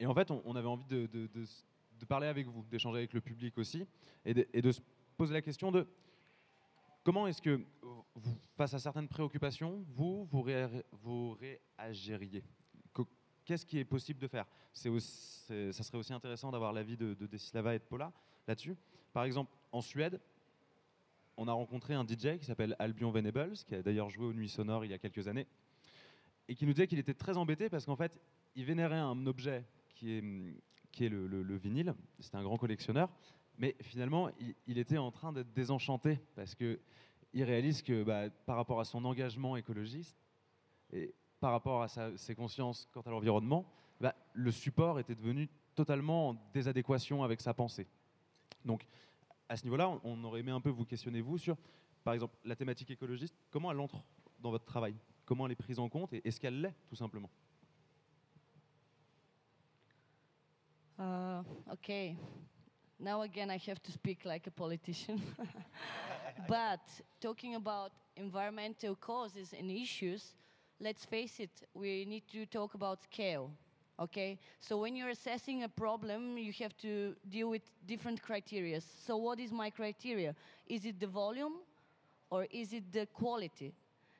[0.00, 3.56] Et en fait, on, avait envie de, de parler avec vous, d'échanger avec le public
[3.58, 3.86] aussi,
[4.24, 4.80] et de, et de se
[5.16, 5.86] poser la question de
[7.06, 7.64] comment est-ce que,
[8.16, 11.36] vous, face à certaines préoccupations, vous, vous, ré- vous
[11.78, 12.42] réagiriez?
[13.44, 14.44] Qu'est-ce qui est possible de faire?
[14.86, 18.12] Aussi- Ça serait aussi intéressant d'avoir l'avis de, de Desislava et de Paula
[18.48, 18.74] là-dessus.
[19.12, 20.20] Par exemple, en Suède,
[21.36, 24.48] on a rencontré un DJ qui s'appelle Albion Venables, qui a d'ailleurs joué aux Nuits
[24.48, 25.46] Sonores il y a quelques années,
[26.48, 28.20] et qui nous disait qu'il était très embêté parce qu'en fait,
[28.56, 31.94] il vénérait un objet qui est, le- le vinyle.
[32.18, 33.08] C'était un grand collectionneur,
[33.58, 34.30] mais finalement,
[34.66, 36.78] il, était en train d'être désenchanté parce que
[37.32, 40.16] il réalise que bah, par rapport à son engagement écologiste
[40.92, 43.66] et par rapport à ses consciences quant à l'environnement,
[44.00, 47.86] bah, le support était devenu totalement en désadéquation avec sa pensée.
[48.64, 48.86] Donc,
[49.48, 51.56] à ce niveau-là, on, aurait aimé un peu vous questionner, vous, sur,
[52.04, 54.02] par exemple, la thématique écologiste, comment elle entre
[54.40, 54.94] dans votre travail?
[55.24, 57.30] Comment elle est prise en compte et est-ce qu'elle l'est, tout simplement?
[60.98, 62.16] Uh, okay.
[62.98, 65.20] Now again, I have to speak like a politician.
[66.48, 66.80] but
[67.20, 70.34] talking about environmental causes and issues,
[70.80, 73.50] let's face it, we need to talk about scale.
[73.98, 78.80] Okay, so when you're assessing a problem, you have to deal with different criteria.
[78.80, 80.34] So, what is my criteria?
[80.66, 81.54] Is it the volume
[82.28, 83.72] or is it the quality?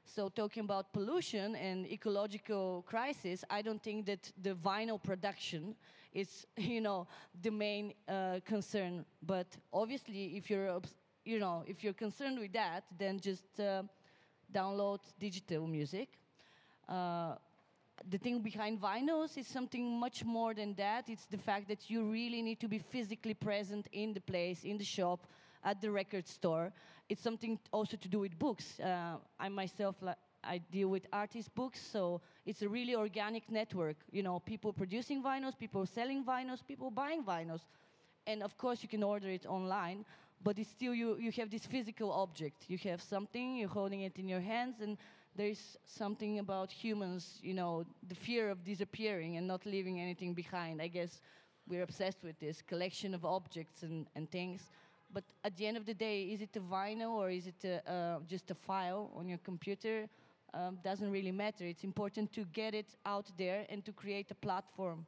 [0.07, 5.75] So talking about pollution and ecological crisis, I don't think that the vinyl production
[6.17, 7.07] is, you know,
[7.43, 9.05] the main uh, concern.
[9.23, 10.81] But obviously, if you're,
[11.25, 13.83] you know, if you're concerned with that, then just uh,
[14.53, 16.09] download digital music.
[16.89, 17.35] Uh,
[18.11, 21.09] the thing behind vinyls is something much more than that.
[21.09, 24.79] It's the fact that you really need to be physically present in the place, in
[24.79, 25.27] the shop,
[25.65, 26.73] at the record store.
[27.09, 28.79] It's something also to do with books.
[28.79, 29.97] Uh, I myself,
[30.47, 33.97] I deal with artist books, so it's a really organic network.
[34.13, 37.61] You know, people producing vinyls, people selling vinyls, people buying vinyls,
[38.27, 40.05] and of course you can order it online.
[40.43, 42.65] But it's still you, you have this physical object.
[42.69, 44.97] You have something, you're holding it in your hands, and
[45.37, 50.81] there's something about humans, you know, the fear of disappearing and not leaving anything behind.
[50.81, 51.21] I guess
[51.69, 54.71] we're obsessed with this collection of objects and, and things.
[55.13, 57.91] But at the end of the day, is it a vinyl or is it a,
[57.91, 60.09] uh, just a file on your computer?
[60.57, 61.67] Um, doesn't really matter.
[61.67, 65.05] It's important to get it out there and to create a platform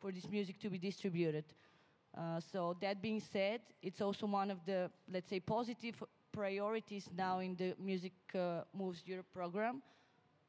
[0.00, 1.44] for this music to be distributed.
[2.16, 6.00] Uh, so that being said, it's also one of the, let's say, positive
[6.30, 9.82] priorities now in the Music uh, Moves Europe program.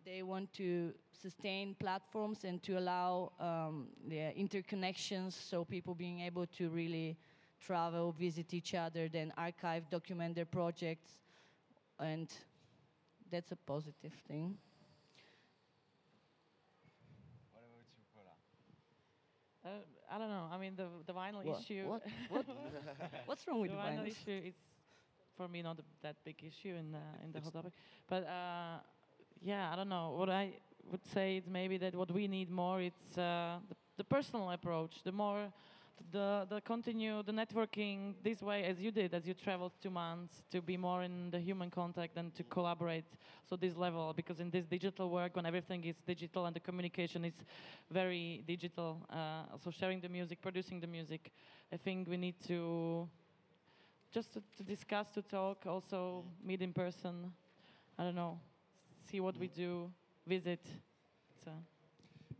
[0.06, 6.46] They want to sustain platforms and to allow um, the interconnections, so people being able
[6.58, 7.18] to really
[7.60, 11.14] travel, visit each other, then archive, document their projects,
[12.00, 12.28] and
[13.34, 14.58] that's a positive thing.
[19.66, 19.70] Uh,
[20.12, 20.48] I don't know.
[20.52, 21.62] I mean, the the vinyl What?
[21.62, 21.86] issue.
[21.88, 22.04] What?
[22.30, 22.46] What?
[23.26, 24.08] What's wrong with the the vinyl vinyls?
[24.12, 24.56] issue is
[25.38, 27.74] for me not a, that big issue in the in the whole topic.
[28.08, 28.80] But uh,
[29.42, 30.16] yeah, I don't know.
[30.18, 30.54] What I
[30.92, 35.02] would say is maybe that what we need more it's uh, the, the personal approach.
[35.04, 35.48] The more
[36.12, 40.46] the the continue the networking this way as you did as you traveled two months
[40.52, 43.06] to be more in the human contact and to collaborate
[43.50, 47.26] so this level because in this digital work when everything is digital and the communication
[47.26, 47.34] is
[47.92, 51.32] very digital uh, so sharing the music producing the music
[51.72, 53.08] i think we need to
[54.12, 57.32] just to, to discuss to talk also meet in person
[57.98, 58.40] i don't know
[59.10, 59.90] see what we do
[60.28, 60.66] visit
[61.44, 61.52] so.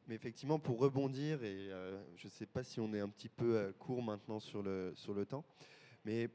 [0.08, 3.30] Mais effectivement, pour rebondir, et euh, je ne sais pas si on est un petit
[3.30, 5.46] peu euh, court maintenant sur le, sur le temps,
[6.04, 6.30] mais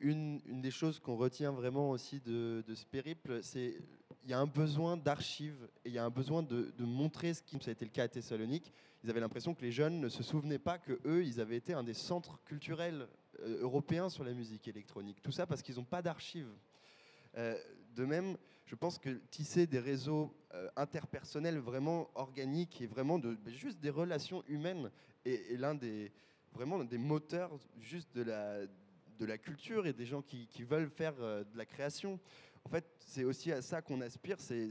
[0.00, 3.76] une, une des choses qu'on retient vraiment aussi de, ce périple, c'est
[4.24, 7.34] il y a un besoin d'archives et il y a un besoin de, de montrer
[7.34, 8.72] ce qui ça a été le cas à Thessalonique.
[9.04, 11.74] Ils avaient l'impression que les jeunes ne se souvenaient pas que eux, ils avaient été
[11.74, 13.06] un des centres culturels
[13.40, 15.20] euh, européens sur la musique électronique.
[15.22, 16.50] Tout ça parce qu'ils n'ont pas d'archives.
[17.36, 17.56] Euh,
[17.94, 18.36] de même,
[18.66, 23.80] je pense que tisser des réseaux euh, interpersonnels vraiment organiques et vraiment de, ben, juste
[23.80, 24.90] des relations humaines
[25.24, 26.12] est, est l'un des
[26.88, 27.50] des moteurs
[27.80, 28.60] juste de la,
[29.18, 32.20] de la culture et des gens qui, qui veulent faire euh, de la création.
[32.64, 34.40] En fait, c'est aussi à ça qu'on aspire.
[34.40, 34.70] C'est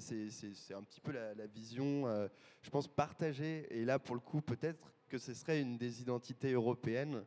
[0.73, 2.29] un petit peu la, vision, euh,
[2.61, 3.67] je pense, partagée.
[3.69, 7.23] Et là, pour le coup, peut-être que ce serait une des identités européennes.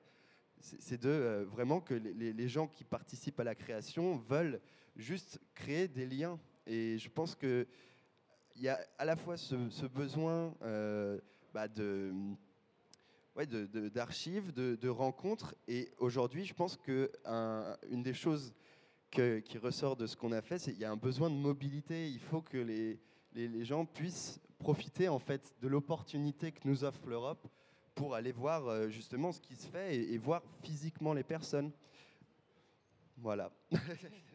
[0.59, 4.61] C'est de vraiment que les gens qui participent à la création veulent
[4.97, 6.41] juste créer des liens.
[6.67, 7.67] Et je pense que
[8.57, 11.21] il y a à la fois ce, besoin euh,
[11.53, 12.12] bah, de
[13.93, 15.55] d'archives, de, rencontres.
[15.69, 18.55] Et aujourd'hui, je pense que un- une des choses
[19.11, 22.09] qui ressort de ce qu'on a fait, c'est qu'il y a un besoin de mobilité.
[22.09, 22.99] Il faut que les,
[23.35, 27.47] les, gens puissent profiter en fait de l'opportunité que nous offre l'Europe
[27.95, 31.73] pour aller voir euh, justement ce qui se fait et voir physiquement les personnes.
[33.19, 33.51] Voilà.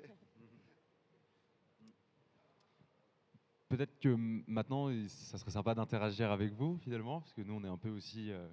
[3.71, 4.17] Peut-être que
[4.47, 7.87] maintenant, ça serait sympa d'interagir avec vous finalement, parce que nous, on est un peu
[7.87, 8.45] aussi euh,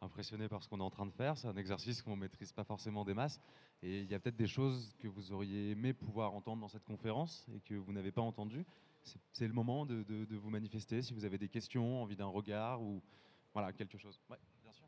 [0.00, 1.36] impressionnés par ce qu'on est en train de faire.
[1.36, 3.40] C'est un exercice qu'on ne maîtrise pas forcément des masses.
[3.82, 6.84] Et il y a peut-être des choses que vous auriez aimé pouvoir entendre dans cette
[6.84, 8.64] conférence et que vous n'avez pas entendues.
[9.32, 10.04] C'est le moment de,
[10.36, 13.02] vous manifester si vous avez des questions, envie d'un regard ou
[13.52, 14.20] voilà, quelque chose.
[14.62, 14.86] Bien sûr.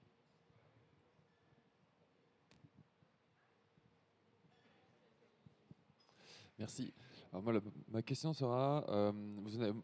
[6.57, 6.95] Merci.
[7.89, 9.11] Ma question sera, euh,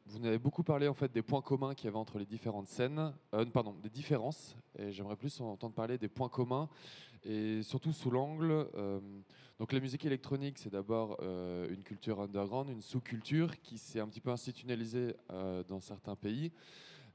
[0.07, 2.68] vous, avez, beaucoup parlé en fait des points communs qu'il y avait entre les différentes
[2.68, 6.68] scènes, euh, pardon, des différences, et j'aimerais plus entendre parler des points communs,
[7.24, 9.01] et surtout sous l'angle, euh,
[9.59, 14.20] donc la musique électronique, c'est d'abord une culture underground, une sous-culture qui s'est un petit
[14.20, 15.16] peu institutionnalisée
[15.66, 16.53] dans certains pays,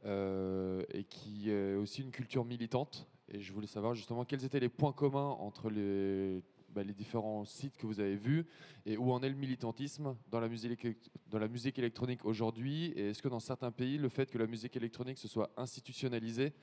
[0.03, 3.07] et qui est aussi une culture militante.
[3.29, 6.43] Et je voulais savoir justement quels étaient les points communs entre les,
[6.73, 8.45] bah, les différents sites que vous avez vus.
[8.85, 10.87] Et où en est le militantisme dans la musique,
[11.29, 12.93] dans la musique électronique aujourd'hui?
[12.95, 16.53] Et est-ce que dans certains pays, le fait que la musique électronique se soit institutionnalisée,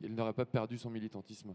[0.00, 1.54] il n'aurait pas perdu son militantisme?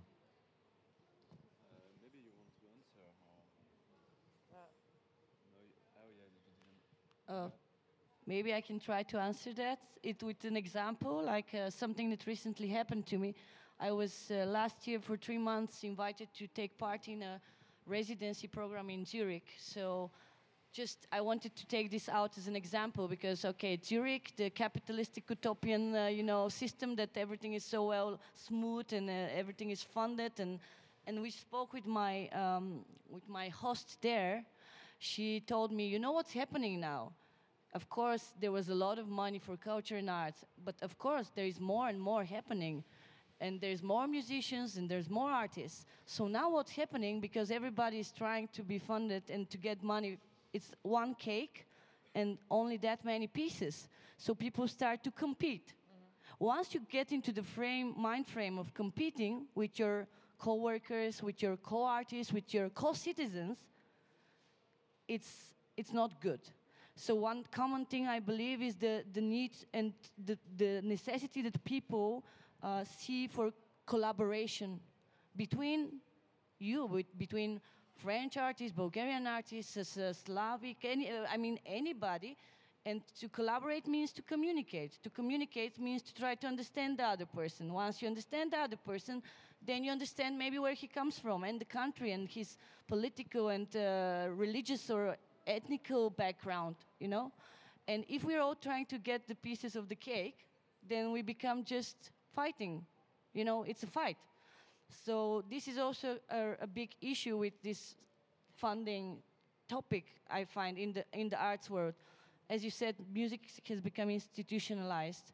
[7.27, 7.49] Uh,
[8.27, 9.79] maybe I can try to answer that.
[10.03, 13.33] It with an example, like uh, something that recently happened to me.
[13.79, 17.41] I was uh, last year for three months invited to take part in a
[17.85, 19.47] residency program in Zurich.
[19.59, 20.11] So
[20.73, 25.23] just I wanted to take this out as an example because okay, Zurich, the capitalistic
[25.29, 29.81] utopian, uh, you know, system that everything is so well smooth and uh, everything is
[29.81, 30.59] funded and
[31.07, 34.43] and we spoke with my um, with my host there.
[34.99, 37.11] She told me, you know what's happening now.
[37.73, 41.31] Of course, there was a lot of money for culture and arts, but of course,
[41.35, 42.83] there is more and more happening
[43.39, 45.85] and there's more musicians and there's more artists.
[46.05, 50.17] So now what's happening because everybody is trying to be funded and to get money,
[50.53, 51.67] it's one cake
[52.13, 53.89] and only that many pieces.
[54.17, 55.67] So people start to compete.
[55.67, 56.45] Mm-hmm.
[56.45, 60.07] Once you get into the frame mind frame of competing with your
[60.37, 63.57] co-workers, with your co-artists, with your co-citizens,
[65.07, 66.39] it's it's not good.
[66.95, 69.91] So one common thing I believe is the, the need and
[70.25, 72.23] the, the necessity that people
[72.63, 73.51] uh, see for
[73.85, 74.79] collaboration
[75.35, 75.99] between
[76.59, 77.59] you, with, between
[77.95, 82.37] French artists, Bulgarian artists, uh, Slavic, any, uh, I mean anybody.
[82.87, 85.01] And to collaborate means to communicate.
[85.01, 87.73] To communicate means to try to understand the other person.
[87.73, 89.23] Once you understand the other person,
[89.65, 93.75] then you understand maybe where he comes from and the country and his political and
[93.75, 97.31] uh, religious or ethnical background, you know?
[97.87, 100.45] And if we're all trying to get the pieces of the cake,
[100.87, 102.85] then we become just fighting.
[103.33, 104.17] You know, it's a fight.
[105.05, 107.95] So this is also a, a big issue with this
[108.55, 109.17] funding
[109.67, 111.93] topic I find in the in the arts world.
[112.49, 115.33] As you said, music has become institutionalized,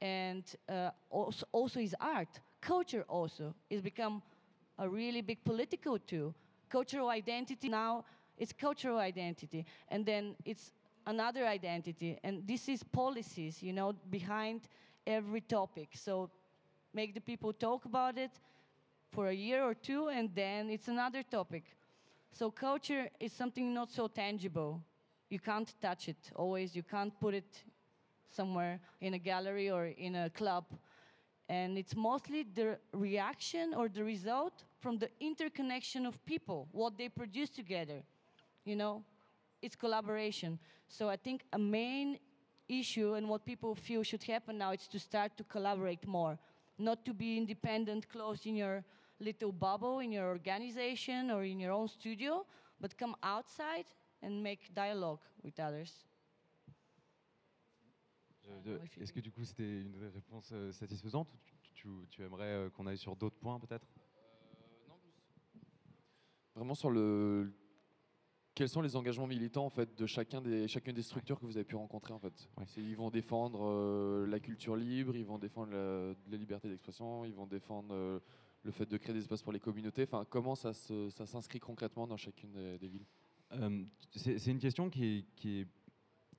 [0.00, 2.40] and uh, also, also is art.
[2.60, 4.22] Culture also has become
[4.78, 6.34] a really big political tool.
[6.68, 8.04] Cultural identity now
[8.38, 10.72] it's cultural identity, and then it's
[11.06, 14.62] another identity, and this is policies, you know, behind
[15.06, 15.90] every topic.
[15.94, 16.30] So
[16.94, 18.30] make the people talk about it
[19.10, 21.64] for a year or two, and then it's another topic.
[22.32, 24.80] So culture is something not so tangible.
[25.28, 26.74] You can't touch it always.
[26.74, 27.64] You can't put it
[28.30, 30.64] somewhere in a gallery or in a club.
[31.48, 37.08] And it's mostly the reaction or the result from the interconnection of people, what they
[37.08, 38.02] produce together.
[38.64, 39.04] You know,
[39.60, 40.58] it's collaboration.
[40.88, 42.18] So I think a main
[42.68, 46.38] issue and what people feel should happen now is to start to collaborate more,
[46.82, 48.82] not to be independent, closed in your
[49.20, 52.44] little bubble in your organization or in your own studio,
[52.80, 53.86] but come outside
[54.22, 56.06] and make dialogue with others.
[59.00, 62.70] Est-ce que du coup c'était une réponse euh, satisfaisante ou tu, tu- tu aimerais euh,
[62.70, 63.86] qu'on aille sur d'autres points peut-être?
[66.54, 67.52] Vraiment sur le.
[68.54, 71.56] Quels sont les engagements militants en fait de chacun des, chacune des structures que vous
[71.56, 72.64] avez pu rencontrer en fait Ouais.
[72.76, 77.32] Ils vont défendre euh, la culture libre, ils vont défendre la, la liberté d'expression, ils
[77.34, 78.18] vont défendre euh,
[78.62, 80.02] le fait de créer des espaces pour les communautés.
[80.02, 83.06] Enfin, comment ça, s'inscrit concrètement dans chacune des, des villes?
[83.52, 83.84] Euh,
[84.14, 85.68] c'est une question qui est, qui, est,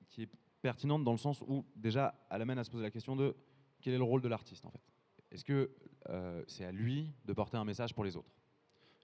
[0.08, 0.30] qui est
[0.62, 3.34] pertinente dans le sens où déjà elle amène à se poser la question de
[3.80, 4.80] quel est le rôle de l'artiste en fait?
[5.32, 5.70] Est-ce que
[6.46, 8.30] c'est à lui de porter un message pour les autres?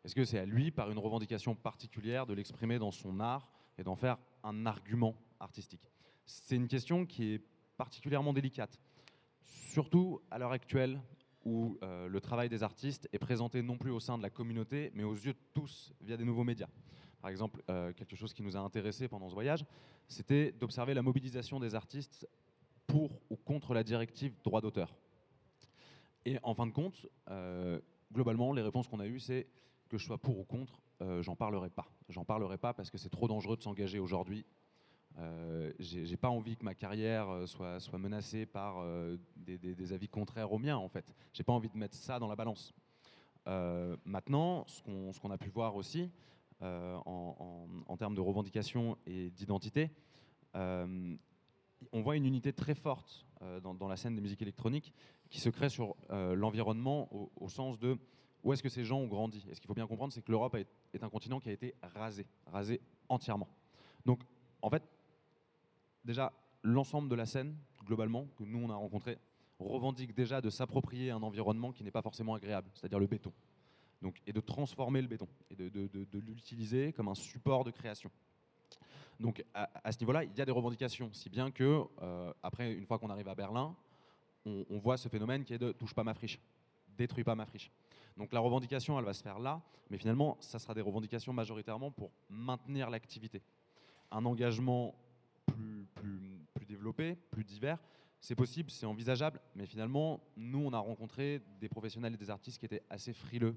[0.05, 3.84] Est-ce que c'est à lui, par une revendication particulière, de l'exprimer dans son art et
[3.84, 5.92] d'en faire un argument artistique?
[6.24, 7.42] C'est une question qui est
[7.76, 8.80] particulièrement délicate.
[9.42, 11.01] Surtout à l'heure actuelle
[11.44, 14.90] où euh, le travail des artistes est présenté non plus au sein de la communauté,
[14.94, 16.68] mais aux yeux de tous via des nouveaux médias.
[17.20, 19.64] Par exemple, euh, quelque chose qui nous a intéressés pendant ce voyage,
[20.09, 22.28] c'était d'observer la mobilisation des artistes
[22.86, 24.94] pour ou contre la directive droit d'auteur.
[26.24, 27.80] Et en fin de compte, euh,
[28.12, 29.46] globalement, les réponses qu'on a eues, c'est
[29.91, 31.88] que je sois pour ou contre, euh, j'en parlerai pas.
[32.09, 34.47] J'en parlerai pas parce que c'est trop dangereux de s'engager aujourd'hui.
[35.18, 40.53] Euh, j'ai pas envie que ma carrière euh, soit, menacée par euh, des, avis contraires
[40.53, 41.14] aux miens, en fait.
[41.32, 42.74] J'ai pas envie de mettre ça dans la balance.
[44.05, 46.12] Maintenant, ce qu'on a pu voir aussi,
[46.61, 49.91] en, termes de revendication et d'identité,
[50.55, 53.26] on voit une unité très forte
[53.62, 54.95] dans, la scène des musiques électroniques
[55.30, 57.99] qui se crée sur l'environnement au sens de
[58.43, 59.45] où est-ce que ces gens ont grandi?
[59.51, 61.74] Et ce qu'il faut bien comprendre, c'est que l'Europe est, un continent qui a été
[61.82, 63.49] rasé, rasé entièrement.
[64.07, 64.22] Donc,
[64.62, 64.82] en fait,
[66.05, 66.32] déjà,
[66.62, 69.18] l'ensemble de la scène, globalement, que nous, on a rencontré,
[69.59, 73.32] revendique déjà de s'approprier un environnement qui n'est pas forcément agréable, c'est-à-dire le béton.
[74.01, 78.11] Donc, et de transformer le béton, et de, l'utiliser comme un support de création.
[79.18, 82.72] Donc, à, à ce niveau-là, il y a des revendications, si bien que, euh, après,
[82.72, 83.76] une fois qu'on arrive à Berlin,
[84.47, 86.41] on, on voit ce phénomène qui est de touche pas ma friche,
[86.97, 87.70] détruis pas ma friche.
[88.21, 91.91] Donc la revendication, elle va se faire là, mais finalement, ça sera des revendications majoritairement
[91.91, 93.41] pour maintenir l'activité.
[94.11, 94.95] Un engagement
[95.47, 97.79] plus, plus, plus développé, plus divers,
[98.21, 102.59] c'est possible, c'est envisageable, mais finalement, nous, on a rencontré des professionnels et des artistes
[102.59, 103.57] qui étaient assez frileux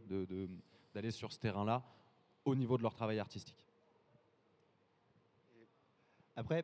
[0.93, 1.83] d'aller sur ce terrain-là
[2.45, 3.67] au niveau de leur travail artistique.
[6.37, 6.63] Après,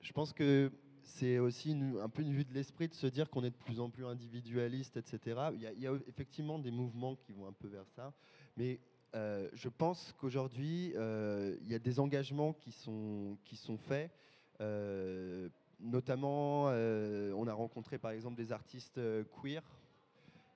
[0.00, 0.70] je pense que
[1.02, 3.80] c'est aussi un peu une vue de l'esprit de se dire qu'on est de plus
[3.80, 5.50] en plus individualiste, etc.
[5.54, 8.12] Il y, a, effectivement des mouvements qui vont un peu vers ça,
[8.56, 8.80] mais
[9.14, 14.10] euh, je pense qu'aujourd'hui, euh, il y a des engagements qui sont, qui sont faits.
[14.60, 15.48] euh,
[15.82, 19.00] notamment, on a rencontré par exemple des artistes
[19.40, 19.62] queer.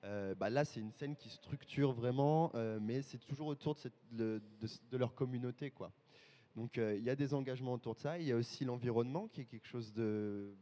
[0.03, 3.75] Bah là, c'est une scène qui structure vraiment, mais c'est toujours autour
[4.11, 4.39] de-
[4.91, 5.91] de leur communauté, quoi.
[6.55, 8.17] Donc euh, il y a des engagements autour de ça.
[8.17, 10.55] Il y a aussi l'environnement qui est quelque chose de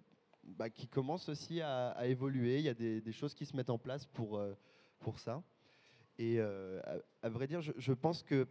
[0.43, 2.57] bah, qui commence aussi à, évoluer.
[2.57, 4.53] Il y a des, choses qui se mettent en place pour, euh,
[4.99, 5.41] pour ça.
[6.17, 6.81] Et euh,
[7.21, 8.47] à, vrai dire, je, pense que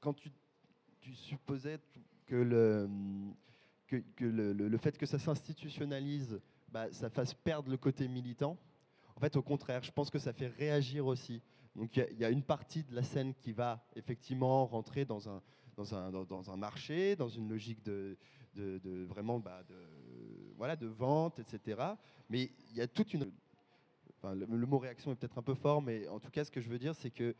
[0.00, 0.30] quand tu,
[1.12, 1.78] supposais
[2.26, 2.88] que le,
[3.86, 8.58] que, le, le- fait que ça s'institutionnalise, bah, ça fasse perdre le côté militant.
[9.16, 11.40] En fait, au contraire, je pense que ça fait réagir aussi.
[11.76, 15.42] Donc il y, a une partie de la scène qui va effectivement rentrer dans un,
[15.76, 18.16] dans un, dans, un marché, dans une logique de,
[18.54, 19.74] de, vraiment bah, de,
[20.56, 21.82] voilà, de vente, etc.
[22.28, 23.30] Mais il y a toute une...
[24.22, 26.68] le, mot réaction est peut-être un peu fort, mais en tout cas, ce que je
[26.68, 27.34] veux dire, c'est que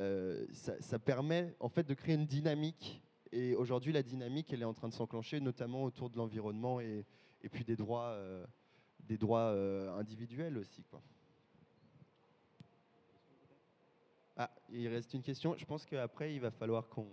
[0.00, 3.02] euh, ça, permet en fait de créer une dynamique.
[3.30, 7.06] Et aujourd'hui, la dynamique, elle est en train de s'enclencher, notamment autour de l'environnement et,
[7.42, 8.46] et puis des droits, euh,
[9.00, 10.84] des droits euh, individuels aussi.
[10.84, 11.02] Quoi.
[14.36, 15.54] Ah, il reste une question.
[15.56, 17.08] Je pense qu'après, il va falloir qu'on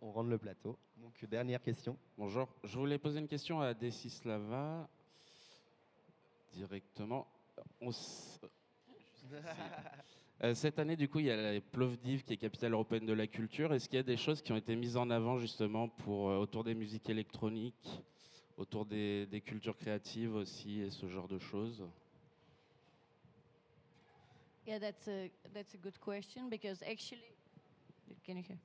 [0.00, 0.78] on rende le plateau.
[0.96, 1.98] Donc, dernière question.
[2.16, 4.88] Bonjour, je voulais poser une question à Desislava
[6.52, 7.26] directement.
[7.80, 8.40] On s-
[10.44, 13.12] Euh, cette année, du coup, il y a la Plovdiv qui est capitale européenne de
[13.12, 13.74] la culture.
[13.74, 16.36] Est-ce qu'il y a des choses qui ont été mises en avant justement pour, euh,
[16.38, 18.04] autour des musiques électroniques,
[18.56, 21.84] autour des, des cultures créatives aussi et ce genre de choses?
[24.64, 27.34] Yeah, that's a that's a good question because actually,
[28.24, 28.58] can you hear?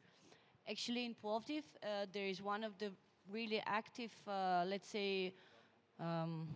[0.70, 2.92] Actually, in Plovdiv, uh, there is one of the
[3.30, 5.34] really active, uh, let's say,
[6.00, 6.48] um,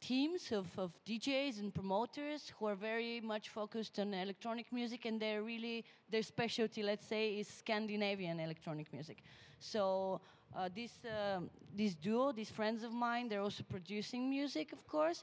[0.00, 5.20] teams of, of DJs and promoters who are very much focused on electronic music, and
[5.20, 9.22] they're really their specialty, let's say, is Scandinavian electronic music.
[9.58, 10.20] So
[10.54, 15.22] uh, this um this duo, these friends of mine, they're also producing music, of course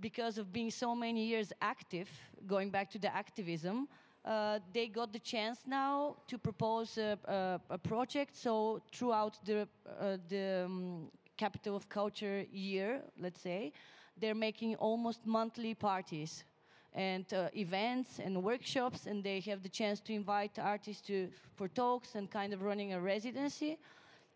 [0.00, 2.08] because of being so many years active,
[2.46, 3.86] going back to the activism,
[4.24, 8.36] uh, they got the chance now to propose a, a, a project.
[8.36, 9.66] So throughout the
[10.00, 13.72] uh, the um, capital of culture year, let's say,
[14.20, 16.44] they're making almost monthly parties
[16.92, 21.68] and uh, events and workshops, and they have the chance to invite artists to for
[21.68, 23.78] talks and kind of running a residency.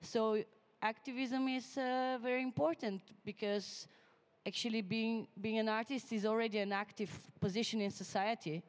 [0.00, 0.42] So
[0.80, 3.86] activism is uh, very important because
[4.46, 8.62] actually being being an artist is already an active position in society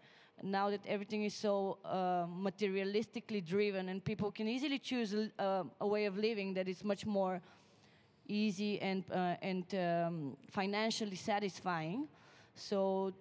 [0.43, 5.63] now that everything is so uh, materialistically driven and people can easily choose a, uh,
[5.81, 7.41] a way of living that is much more
[8.27, 12.07] easy and uh, and um, financially satisfying
[12.55, 13.13] so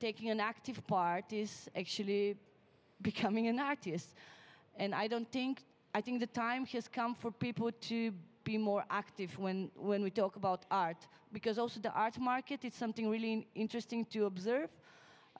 [0.00, 2.36] taking an active part is actually
[3.02, 4.14] becoming an artist
[4.76, 5.62] and i don't think
[5.94, 8.12] i think the time has come for people to
[8.44, 12.74] be more active when, when we talk about art because also the art market is
[12.74, 14.68] something really interesting to observe.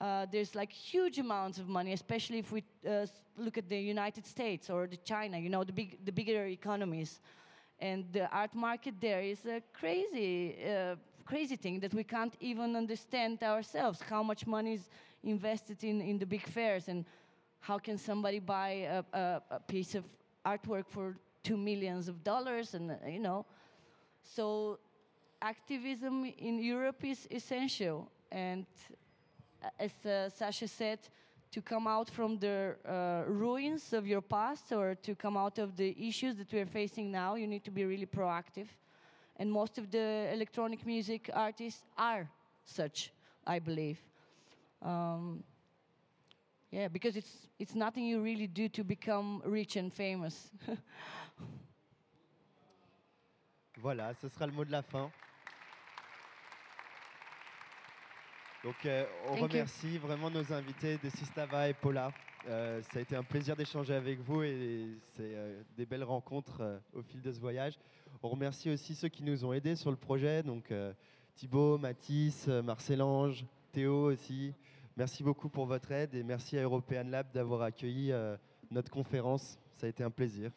[0.03, 3.05] Uh, there's like huge amounts of money, especially if we uh,
[3.37, 7.21] look at the United States or the China, you know, the big, the bigger economies.
[7.79, 12.75] And the art market there is a crazy, uh, crazy thing that we can't even
[12.75, 14.01] understand ourselves.
[14.09, 14.89] How much money is
[15.23, 17.05] invested in, in the big fairs, and
[17.61, 20.03] how can somebody buy a, a, a piece of
[20.45, 22.73] artwork for two millions of dollars?
[22.73, 23.45] And uh, you know,
[24.21, 24.79] so
[25.41, 28.11] activism in Europe is essential.
[28.33, 28.65] And
[29.79, 30.99] as uh, Sasha said,
[31.51, 35.75] to come out from the uh, ruins of your past or to come out of
[35.75, 38.67] the issues that we're facing now, you need to be really proactive.
[39.37, 42.27] And most of the electronic music artists are
[42.65, 43.11] such,
[43.45, 43.99] I believe.
[44.81, 45.43] Um,
[46.71, 50.49] yeah, because it's, it's nothing you really do to become rich and famous.
[53.81, 55.11] Voilà, ce sera le mot de la fin.
[58.63, 59.43] Donc, euh, on Thank you.
[59.47, 62.13] remercie vraiment nos invités, Desislava et Paula.
[62.47, 66.79] Euh, ça a été un plaisir d'échanger avec vous et c'est euh, des belles rencontres
[66.93, 67.77] au fil de ce voyage.
[68.21, 70.73] On remercie aussi ceux qui nous ont aidés sur le projet, donc
[71.35, 74.53] Thibaut, Mathis, Marcel-Ange, Théo aussi.
[74.95, 78.13] Merci beaucoup pour votre aide et merci à European Lab d'avoir accueilli
[78.71, 79.59] notre conférence.
[79.75, 80.51] Ça a été un plaisir.